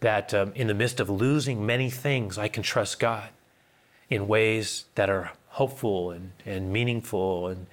that 0.00 0.32
um, 0.32 0.52
in 0.54 0.66
the 0.66 0.74
midst 0.74 1.00
of 1.00 1.10
losing 1.10 1.64
many 1.64 1.90
things, 1.90 2.38
I 2.38 2.48
can 2.48 2.62
trust 2.62 2.98
God 2.98 3.28
in 4.08 4.28
ways 4.28 4.84
that 4.94 5.10
are 5.10 5.32
hopeful 5.48 6.10
and, 6.10 6.32
and 6.46 6.72
meaningful, 6.72 7.48
and 7.48 7.66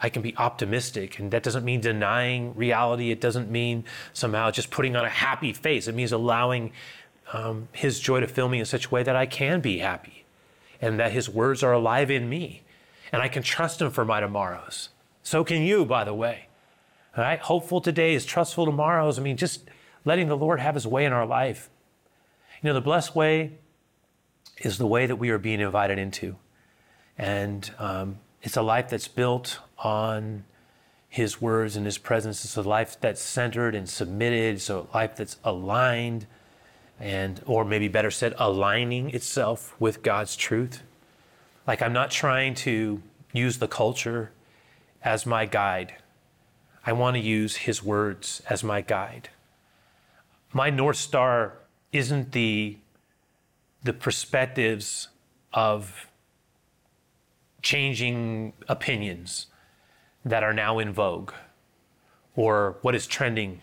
I 0.00 0.08
can 0.08 0.22
be 0.22 0.34
optimistic. 0.36 1.18
And 1.18 1.30
that 1.32 1.42
doesn't 1.42 1.64
mean 1.64 1.80
denying 1.80 2.54
reality, 2.54 3.10
it 3.10 3.20
doesn't 3.20 3.50
mean 3.50 3.84
somehow 4.12 4.50
just 4.50 4.70
putting 4.70 4.96
on 4.96 5.04
a 5.04 5.10
happy 5.10 5.52
face. 5.52 5.88
It 5.88 5.94
means 5.94 6.12
allowing 6.12 6.72
um, 7.32 7.68
His 7.72 8.00
joy 8.00 8.20
to 8.20 8.28
fill 8.28 8.48
me 8.48 8.60
in 8.60 8.64
such 8.64 8.86
a 8.86 8.90
way 8.90 9.02
that 9.02 9.16
I 9.16 9.26
can 9.26 9.60
be 9.60 9.78
happy 9.78 10.24
and 10.80 10.98
that 10.98 11.12
His 11.12 11.28
words 11.28 11.62
are 11.62 11.72
alive 11.72 12.10
in 12.10 12.28
me. 12.28 12.62
And 13.12 13.22
I 13.22 13.28
can 13.28 13.42
trust 13.42 13.80
Him 13.80 13.90
for 13.90 14.04
my 14.04 14.20
tomorrows. 14.20 14.88
So 15.22 15.44
can 15.44 15.62
you, 15.62 15.84
by 15.84 16.04
the 16.04 16.14
way. 16.14 16.46
All 17.16 17.24
right? 17.24 17.38
Hopeful 17.38 17.80
today 17.80 18.14
is 18.14 18.24
trustful 18.24 18.66
tomorrows. 18.66 19.18
I 19.18 19.22
mean, 19.22 19.36
just 19.36 19.68
letting 20.04 20.28
the 20.28 20.36
Lord 20.36 20.60
have 20.60 20.74
His 20.74 20.86
way 20.86 21.04
in 21.04 21.12
our 21.12 21.26
life. 21.26 21.70
You 22.62 22.68
know, 22.68 22.74
the 22.74 22.80
blessed 22.80 23.14
way 23.14 23.52
is 24.58 24.78
the 24.78 24.86
way 24.86 25.06
that 25.06 25.16
we 25.16 25.30
are 25.30 25.38
being 25.38 25.60
invited 25.60 25.98
into. 25.98 26.36
And 27.18 27.70
um, 27.78 28.18
it's 28.42 28.56
a 28.56 28.62
life 28.62 28.88
that's 28.88 29.08
built 29.08 29.58
on 29.78 30.44
His 31.08 31.40
words 31.40 31.76
and 31.76 31.84
His 31.84 31.98
presence. 31.98 32.44
It's 32.44 32.56
a 32.56 32.62
life 32.62 32.98
that's 33.00 33.20
centered 33.20 33.74
and 33.74 33.88
submitted. 33.88 34.56
It's 34.56 34.70
a 34.70 34.86
life 34.94 35.16
that's 35.16 35.36
aligned 35.44 36.26
and, 37.02 37.42
or 37.46 37.64
maybe 37.64 37.88
better 37.88 38.12
said, 38.12 38.32
aligning 38.38 39.10
itself 39.10 39.74
with 39.80 40.04
God's 40.04 40.36
truth. 40.36 40.84
Like 41.66 41.82
I'm 41.82 41.92
not 41.92 42.12
trying 42.12 42.54
to 42.54 43.02
use 43.32 43.58
the 43.58 43.66
culture 43.66 44.30
as 45.02 45.26
my 45.26 45.44
guide. 45.44 45.96
I 46.86 46.92
want 46.92 47.16
to 47.16 47.20
use 47.20 47.56
His 47.56 47.82
words 47.82 48.40
as 48.48 48.62
my 48.62 48.82
guide. 48.82 49.30
My 50.52 50.70
North 50.70 50.96
Star 50.96 51.54
isn't 51.92 52.32
the 52.32 52.78
the 53.82 53.92
perspectives 53.92 55.08
of 55.52 56.06
changing 57.62 58.52
opinions 58.68 59.46
that 60.24 60.44
are 60.44 60.52
now 60.52 60.78
in 60.78 60.92
vogue 60.92 61.32
or 62.36 62.76
what 62.82 62.94
is 62.94 63.08
trending 63.08 63.60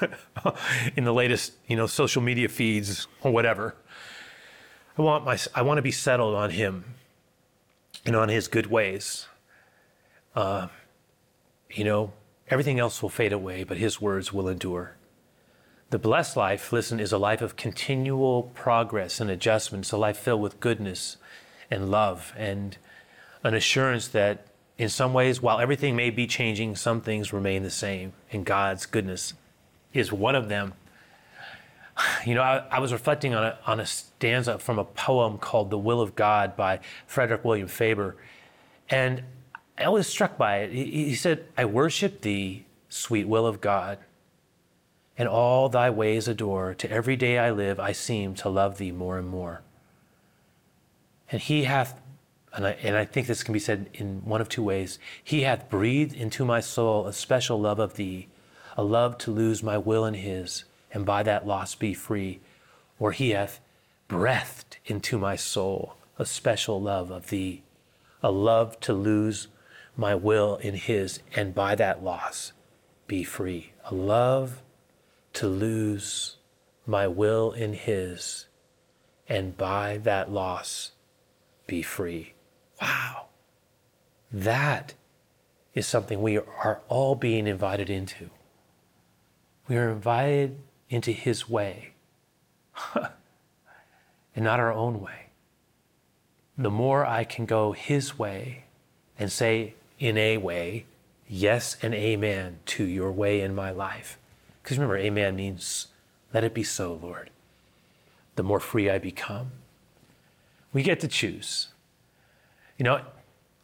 in 0.96 1.04
the 1.04 1.12
latest 1.12 1.52
you 1.66 1.76
know 1.76 1.86
social 1.86 2.22
media 2.22 2.48
feeds 2.48 3.06
or 3.22 3.32
whatever 3.32 3.74
i 4.96 5.02
want 5.02 5.24
my 5.24 5.38
i 5.54 5.62
want 5.62 5.78
to 5.78 5.82
be 5.82 5.90
settled 5.90 6.34
on 6.34 6.50
him 6.50 6.94
and 8.04 8.14
on 8.14 8.28
his 8.28 8.48
good 8.48 8.66
ways 8.66 9.26
uh, 10.34 10.68
you 11.70 11.84
know 11.84 12.12
everything 12.48 12.78
else 12.78 13.02
will 13.02 13.08
fade 13.08 13.32
away 13.32 13.64
but 13.64 13.76
his 13.76 14.00
words 14.00 14.32
will 14.32 14.48
endure 14.48 14.98
the 15.90 15.98
blessed 15.98 16.36
life, 16.36 16.70
listen, 16.70 17.00
is 17.00 17.12
a 17.12 17.18
life 17.18 17.40
of 17.40 17.56
continual 17.56 18.42
progress 18.42 19.20
and 19.20 19.30
adjustment. 19.30 19.84
It's 19.84 19.92
a 19.92 19.96
life 19.96 20.18
filled 20.18 20.42
with 20.42 20.60
goodness 20.60 21.16
and 21.70 21.90
love 21.90 22.34
and 22.36 22.76
an 23.42 23.54
assurance 23.54 24.08
that 24.08 24.46
in 24.76 24.90
some 24.90 25.14
ways, 25.14 25.40
while 25.40 25.60
everything 25.60 25.96
may 25.96 26.10
be 26.10 26.26
changing, 26.26 26.76
some 26.76 27.00
things 27.00 27.32
remain 27.32 27.62
the 27.62 27.70
same. 27.70 28.12
And 28.30 28.44
God's 28.44 28.84
goodness 28.84 29.32
is 29.92 30.12
one 30.12 30.34
of 30.34 30.48
them. 30.48 30.74
You 32.24 32.34
know, 32.34 32.42
I, 32.42 32.64
I 32.70 32.78
was 32.78 32.92
reflecting 32.92 33.34
on 33.34 33.44
a, 33.44 33.58
on 33.66 33.80
a 33.80 33.86
stanza 33.86 34.58
from 34.58 34.78
a 34.78 34.84
poem 34.84 35.38
called 35.38 35.70
The 35.70 35.78
Will 35.78 36.00
of 36.00 36.14
God 36.14 36.56
by 36.56 36.80
Frederick 37.06 37.44
William 37.44 37.66
Faber. 37.66 38.16
And 38.88 39.24
I 39.76 39.88
was 39.88 40.06
struck 40.06 40.38
by 40.38 40.58
it. 40.58 40.72
He, 40.72 41.06
he 41.06 41.14
said, 41.14 41.46
I 41.56 41.64
worship 41.64 42.20
thee, 42.20 42.66
sweet 42.88 43.26
will 43.26 43.46
of 43.46 43.60
God 43.60 43.98
and 45.18 45.28
all 45.28 45.68
thy 45.68 45.90
ways 45.90 46.28
adore. 46.28 46.74
To 46.74 46.90
every 46.90 47.16
day 47.16 47.38
I 47.38 47.50
live, 47.50 47.80
I 47.80 47.90
seem 47.90 48.34
to 48.36 48.48
love 48.48 48.78
thee 48.78 48.92
more 48.92 49.18
and 49.18 49.28
more. 49.28 49.62
And 51.30 51.42
he 51.42 51.64
hath, 51.64 52.00
and 52.54 52.66
I, 52.68 52.70
and 52.82 52.96
I 52.96 53.04
think 53.04 53.26
this 53.26 53.42
can 53.42 53.52
be 53.52 53.58
said 53.58 53.90
in 53.92 54.24
one 54.24 54.40
of 54.40 54.48
two 54.48 54.62
ways 54.62 54.98
He 55.22 55.42
hath 55.42 55.68
breathed 55.68 56.14
into 56.14 56.44
my 56.44 56.60
soul 56.60 57.06
a 57.06 57.12
special 57.12 57.60
love 57.60 57.80
of 57.80 57.94
thee, 57.94 58.28
a 58.78 58.82
love 58.82 59.18
to 59.18 59.30
lose 59.30 59.62
my 59.62 59.76
will 59.76 60.06
in 60.06 60.14
his, 60.14 60.64
and 60.90 61.04
by 61.04 61.22
that 61.22 61.46
loss 61.46 61.74
be 61.74 61.92
free. 61.92 62.40
Or 62.98 63.12
he 63.12 63.30
hath 63.30 63.60
breathed 64.08 64.78
into 64.86 65.18
my 65.18 65.36
soul 65.36 65.96
a 66.18 66.24
special 66.24 66.80
love 66.80 67.10
of 67.10 67.28
thee, 67.28 67.62
a 68.22 68.30
love 68.30 68.80
to 68.80 68.94
lose 68.94 69.48
my 69.94 70.14
will 70.14 70.56
in 70.56 70.74
his, 70.74 71.20
and 71.36 71.54
by 71.54 71.74
that 71.74 72.02
loss 72.02 72.52
be 73.06 73.24
free. 73.24 73.72
A 73.84 73.94
love 73.94 74.62
to 75.34 75.48
lose 75.48 76.36
my 76.88 77.06
will 77.06 77.52
in 77.52 77.74
His, 77.74 78.46
and 79.28 79.56
by 79.56 79.98
that 79.98 80.32
loss 80.32 80.92
be 81.66 81.82
free. 81.82 82.34
Wow. 82.80 83.26
That 84.32 84.94
is 85.74 85.86
something 85.86 86.22
we 86.22 86.38
are 86.38 86.80
all 86.88 87.14
being 87.14 87.46
invited 87.46 87.90
into. 87.90 88.30
We 89.68 89.76
are 89.76 89.90
invited 89.90 90.58
into 90.88 91.12
His 91.12 91.48
way 91.48 91.92
and 92.94 94.44
not 94.44 94.58
our 94.58 94.72
own 94.72 95.00
way. 95.00 95.26
The 96.56 96.70
more 96.70 97.04
I 97.06 97.24
can 97.24 97.44
go 97.44 97.72
His 97.72 98.18
way 98.18 98.64
and 99.18 99.30
say, 99.30 99.74
in 99.98 100.16
a 100.16 100.38
way, 100.38 100.86
yes 101.28 101.76
and 101.82 101.92
amen 101.94 102.60
to 102.66 102.84
your 102.84 103.12
way 103.12 103.40
in 103.40 103.54
my 103.54 103.70
life. 103.70 104.18
Because 104.62 104.78
remember, 104.78 104.96
amen 104.96 105.36
means, 105.36 105.88
let 106.32 106.44
it 106.44 106.54
be 106.54 106.62
so, 106.62 106.98
Lord. 107.02 107.30
The 108.36 108.42
more 108.42 108.60
free 108.60 108.88
I 108.88 108.98
become. 108.98 109.50
We 110.72 110.82
get 110.82 111.00
to 111.00 111.08
choose. 111.08 111.68
You 112.76 112.84
know, 112.84 113.00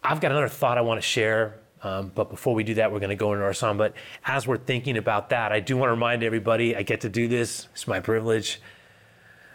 I've 0.03 0.21
got 0.21 0.33
another 0.33 0.49
thought 0.49 0.77
I 0.77 0.81
want 0.81 1.01
to 1.01 1.07
share, 1.07 1.59
um, 1.85 2.11
but 2.15 2.31
before 2.31 2.55
we 2.55 2.65
do 2.65 2.75
that, 2.75 2.91
we're 2.91 2.99
going 2.99 3.11
to 3.11 3.17
go 3.17 3.35
into 3.35 3.45
our 3.45 3.53
song. 3.53 3.77
But 3.77 3.95
as 4.25 4.47
we're 4.47 4.57
thinking 4.57 4.97
about 4.97 5.29
that, 5.29 5.53
I 5.53 5.61
do 5.61 5.77
want 5.77 5.89
to 5.89 5.93
remind 5.93 6.23
everybody 6.23 6.75
I 6.75 6.83
get 6.83 7.03
to 7.03 7.11
do 7.11 7.29
this. 7.29 7.69
It's 7.73 7.87
my 7.87 8.01
privilege. 8.01 8.61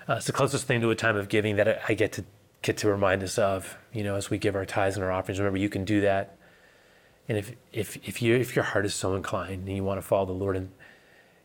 Uh, 0.07 0.13
it's 0.13 0.27
the 0.27 0.31
closest 0.31 0.65
thing 0.65 0.79
to 0.81 0.91
a 0.91 0.95
time 0.95 1.17
of 1.17 1.27
giving 1.27 1.55
that 1.55 1.81
I 1.89 1.95
get 1.95 2.13
to 2.13 2.25
get 2.61 2.77
to 2.77 2.87
remind 2.87 3.23
us 3.23 3.39
of. 3.39 3.75
You 3.91 4.03
know, 4.03 4.15
as 4.15 4.29
we 4.29 4.37
give 4.37 4.55
our 4.55 4.65
tithes 4.65 4.95
and 4.95 5.03
our 5.03 5.11
offerings. 5.11 5.39
Remember, 5.39 5.57
you 5.57 5.69
can 5.69 5.85
do 5.85 6.01
that. 6.01 6.37
And 7.27 7.37
if 7.37 7.51
if 7.73 7.97
if 8.07 8.21
you 8.21 8.35
if 8.35 8.55
your 8.55 8.65
heart 8.65 8.85
is 8.85 8.93
so 8.93 9.15
inclined 9.15 9.67
and 9.67 9.75
you 9.75 9.83
want 9.83 9.99
to 9.99 10.05
follow 10.05 10.27
the 10.27 10.33
Lord 10.33 10.55
in, 10.55 10.71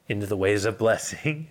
into 0.06 0.26
the 0.26 0.36
ways 0.36 0.66
of 0.66 0.76
blessing, 0.84 1.48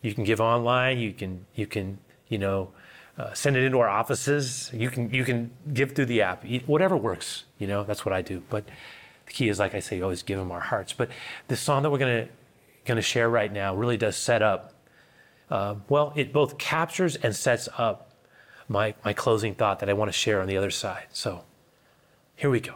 you 0.00 0.14
can 0.14 0.24
give 0.24 0.40
online. 0.40 0.98
You 0.98 1.12
can 1.12 1.44
you 1.54 1.66
can 1.66 1.98
you 2.28 2.38
know 2.38 2.72
uh, 3.18 3.32
send 3.32 3.56
it 3.56 3.62
into 3.64 3.78
our 3.78 3.88
offices. 3.88 4.70
You 4.74 4.90
can 4.90 5.10
you 5.10 5.24
can 5.24 5.50
give 5.72 5.92
through 5.92 6.06
the 6.06 6.22
app. 6.22 6.44
Whatever 6.66 6.96
works. 6.96 7.44
You 7.58 7.66
know 7.66 7.84
that's 7.84 8.04
what 8.04 8.12
I 8.12 8.22
do. 8.22 8.42
But 8.50 8.64
the 9.26 9.32
key 9.32 9.48
is, 9.48 9.58
like 9.58 9.74
I 9.74 9.80
say, 9.80 10.00
always 10.00 10.22
give 10.22 10.38
them 10.38 10.52
our 10.52 10.60
hearts. 10.60 10.92
But 10.92 11.10
this 11.48 11.60
song 11.60 11.82
that 11.82 11.90
we're 11.90 11.98
gonna 11.98 12.28
gonna 12.84 13.02
share 13.02 13.28
right 13.28 13.52
now 13.52 13.74
really 13.74 13.96
does 13.96 14.16
set 14.16 14.42
up. 14.42 14.74
Uh, 15.50 15.76
well, 15.88 16.12
it 16.16 16.32
both 16.32 16.58
captures 16.58 17.16
and 17.16 17.34
sets 17.34 17.68
up 17.78 18.10
my 18.68 18.94
my 19.04 19.12
closing 19.12 19.54
thought 19.54 19.78
that 19.80 19.88
I 19.88 19.92
want 19.94 20.08
to 20.08 20.16
share 20.16 20.40
on 20.40 20.46
the 20.46 20.56
other 20.56 20.70
side. 20.70 21.06
So 21.12 21.44
here 22.34 22.50
we 22.50 22.60
go. 22.60 22.74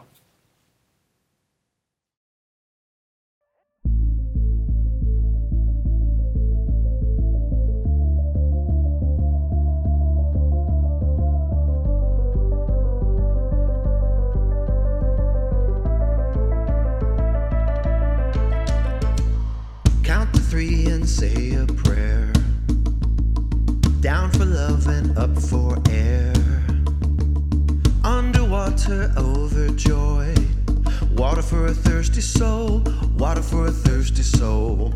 Underwater, 28.87 29.13
overjoyed. 29.19 30.47
Water 31.11 31.41
for 31.41 31.67
a 31.67 31.73
thirsty 31.73 32.21
soul. 32.21 32.83
Water 33.17 33.41
for 33.41 33.67
a 33.67 33.71
thirsty 33.71 34.23
soul. 34.23 34.93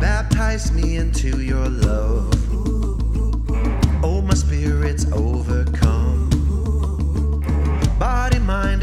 Baptize 0.00 0.70
me 0.72 0.96
into 0.96 1.42
your 1.42 1.68
love. 1.68 2.32
Oh, 4.04 4.22
my 4.22 4.34
spirit's 4.34 5.10
overcome. 5.12 6.30
Body, 7.98 8.38
mind, 8.38 8.77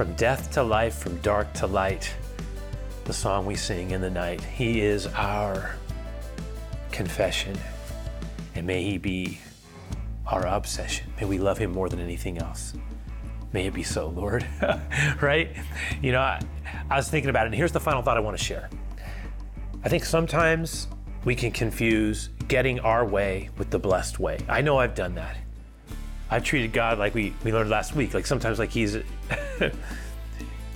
From 0.00 0.14
death 0.14 0.50
to 0.52 0.62
life, 0.62 0.96
from 0.96 1.18
dark 1.18 1.52
to 1.52 1.66
light. 1.66 2.10
The 3.04 3.12
song 3.12 3.44
we 3.44 3.54
sing 3.54 3.90
in 3.90 4.00
the 4.00 4.08
night. 4.08 4.40
He 4.40 4.80
is 4.80 5.06
our 5.08 5.76
confession. 6.90 7.54
And 8.54 8.66
may 8.66 8.82
he 8.82 8.96
be 8.96 9.40
our 10.26 10.46
obsession. 10.46 11.12
May 11.20 11.26
we 11.26 11.36
love 11.36 11.58
him 11.58 11.72
more 11.72 11.90
than 11.90 12.00
anything 12.00 12.38
else. 12.38 12.72
May 13.52 13.66
it 13.66 13.74
be 13.74 13.82
so, 13.82 14.08
Lord. 14.08 14.46
right? 15.20 15.54
You 16.00 16.12
know, 16.12 16.20
I, 16.20 16.40
I 16.88 16.96
was 16.96 17.10
thinking 17.10 17.28
about 17.28 17.44
it, 17.44 17.48
and 17.48 17.54
here's 17.54 17.72
the 17.72 17.78
final 17.78 18.00
thought 18.00 18.16
I 18.16 18.20
want 18.20 18.38
to 18.38 18.42
share. 18.42 18.70
I 19.84 19.90
think 19.90 20.06
sometimes 20.06 20.88
we 21.26 21.34
can 21.34 21.50
confuse 21.50 22.30
getting 22.48 22.80
our 22.80 23.04
way 23.04 23.50
with 23.58 23.68
the 23.68 23.78
blessed 23.78 24.18
way. 24.18 24.38
I 24.48 24.62
know 24.62 24.78
I've 24.78 24.94
done 24.94 25.16
that. 25.16 25.36
I've 26.30 26.44
treated 26.44 26.72
God 26.72 26.98
like 26.98 27.14
we, 27.14 27.34
we 27.44 27.52
learned 27.52 27.70
last 27.70 27.94
week, 27.94 28.14
like 28.14 28.26
sometimes 28.26 28.58
like 28.58 28.70
he's 28.70 28.96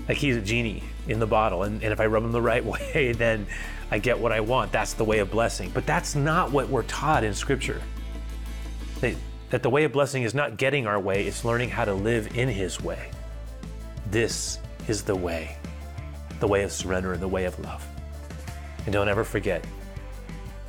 like 0.09 0.17
he's 0.17 0.37
a 0.37 0.41
genie 0.41 0.83
in 1.07 1.21
the 1.21 1.27
bottle. 1.27 1.63
And, 1.63 1.83
and 1.83 1.93
if 1.93 2.01
I 2.01 2.07
rub 2.07 2.25
him 2.25 2.33
the 2.33 2.43
right 2.43 2.65
way, 2.95 3.13
then 3.17 3.47
I 3.91 3.99
get 3.99 4.19
what 4.19 4.33
I 4.33 4.41
want. 4.41 4.73
That's 4.73 4.95
the 4.95 5.05
way 5.05 5.21
of 5.21 5.31
blessing. 5.31 5.71
But 5.73 5.87
that's 5.87 6.15
not 6.15 6.51
what 6.51 6.69
we're 6.69 6.83
taught 6.85 7.23
in 7.25 7.35
scripture. 7.35 7.81
That, 9.01 9.15
that 9.51 9.63
the 9.63 9.71
way 9.71 9.85
of 9.85 9.93
blessing 9.93 10.25
is 10.25 10.35
not 10.35 10.57
getting 10.57 10.87
our 10.87 10.99
way, 10.99 11.27
it's 11.27 11.45
learning 11.45 11.71
how 11.71 11.85
to 11.85 11.95
live 11.95 12.37
in 12.37 12.49
his 12.49 12.81
way. 12.81 13.11
This 14.11 14.59
is 14.89 15.03
the 15.03 15.15
way, 15.15 15.57
the 16.41 16.49
way 16.49 16.65
of 16.65 16.73
surrender 16.73 17.13
and 17.13 17.23
the 17.23 17.29
way 17.29 17.45
of 17.45 17.59
love. 17.61 17.87
And 18.87 18.93
don't 18.93 19.09
ever 19.09 19.25
forget 19.25 19.65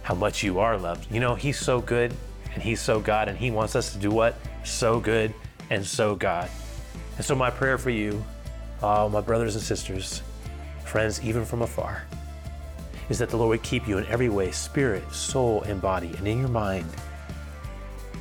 how 0.03 0.13
much 0.13 0.43
you 0.43 0.59
are 0.59 0.77
loved. 0.77 1.11
You 1.11 1.19
know, 1.19 1.33
he's 1.33 1.57
so 1.57 1.81
good 1.81 2.13
and 2.53 2.63
he's 2.63 2.79
so 2.79 2.99
God, 2.99 3.27
and 3.27 3.37
he 3.37 3.51
wants 3.51 3.75
us 3.75 3.91
to 3.91 3.99
do 3.99 4.09
what? 4.09 4.37
So 4.65 4.99
good 4.99 5.33
and 5.69 5.85
so 5.85 6.15
God. 6.15 6.49
And 7.15 7.23
so, 7.23 7.35
my 7.35 7.49
prayer 7.49 7.77
for 7.77 7.91
you, 7.91 8.23
uh, 8.81 9.07
my 9.09 9.21
brothers 9.21 9.55
and 9.55 9.63
sisters, 9.63 10.21
friends, 10.83 11.21
even 11.23 11.45
from 11.45 11.61
afar, 11.61 12.03
is 13.09 13.19
that 13.19 13.29
the 13.29 13.37
Lord 13.37 13.49
would 13.49 13.63
keep 13.63 13.87
you 13.87 13.97
in 13.97 14.05
every 14.07 14.29
way 14.29 14.51
spirit, 14.51 15.09
soul, 15.13 15.61
and 15.63 15.81
body, 15.81 16.11
and 16.17 16.27
in 16.27 16.39
your 16.39 16.49
mind. 16.49 16.89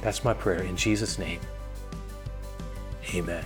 That's 0.03 0.23
my 0.23 0.35
prayer 0.35 0.63
in 0.63 0.77
Jesus' 0.77 1.19
name. 1.19 1.41
Amen. 3.15 3.45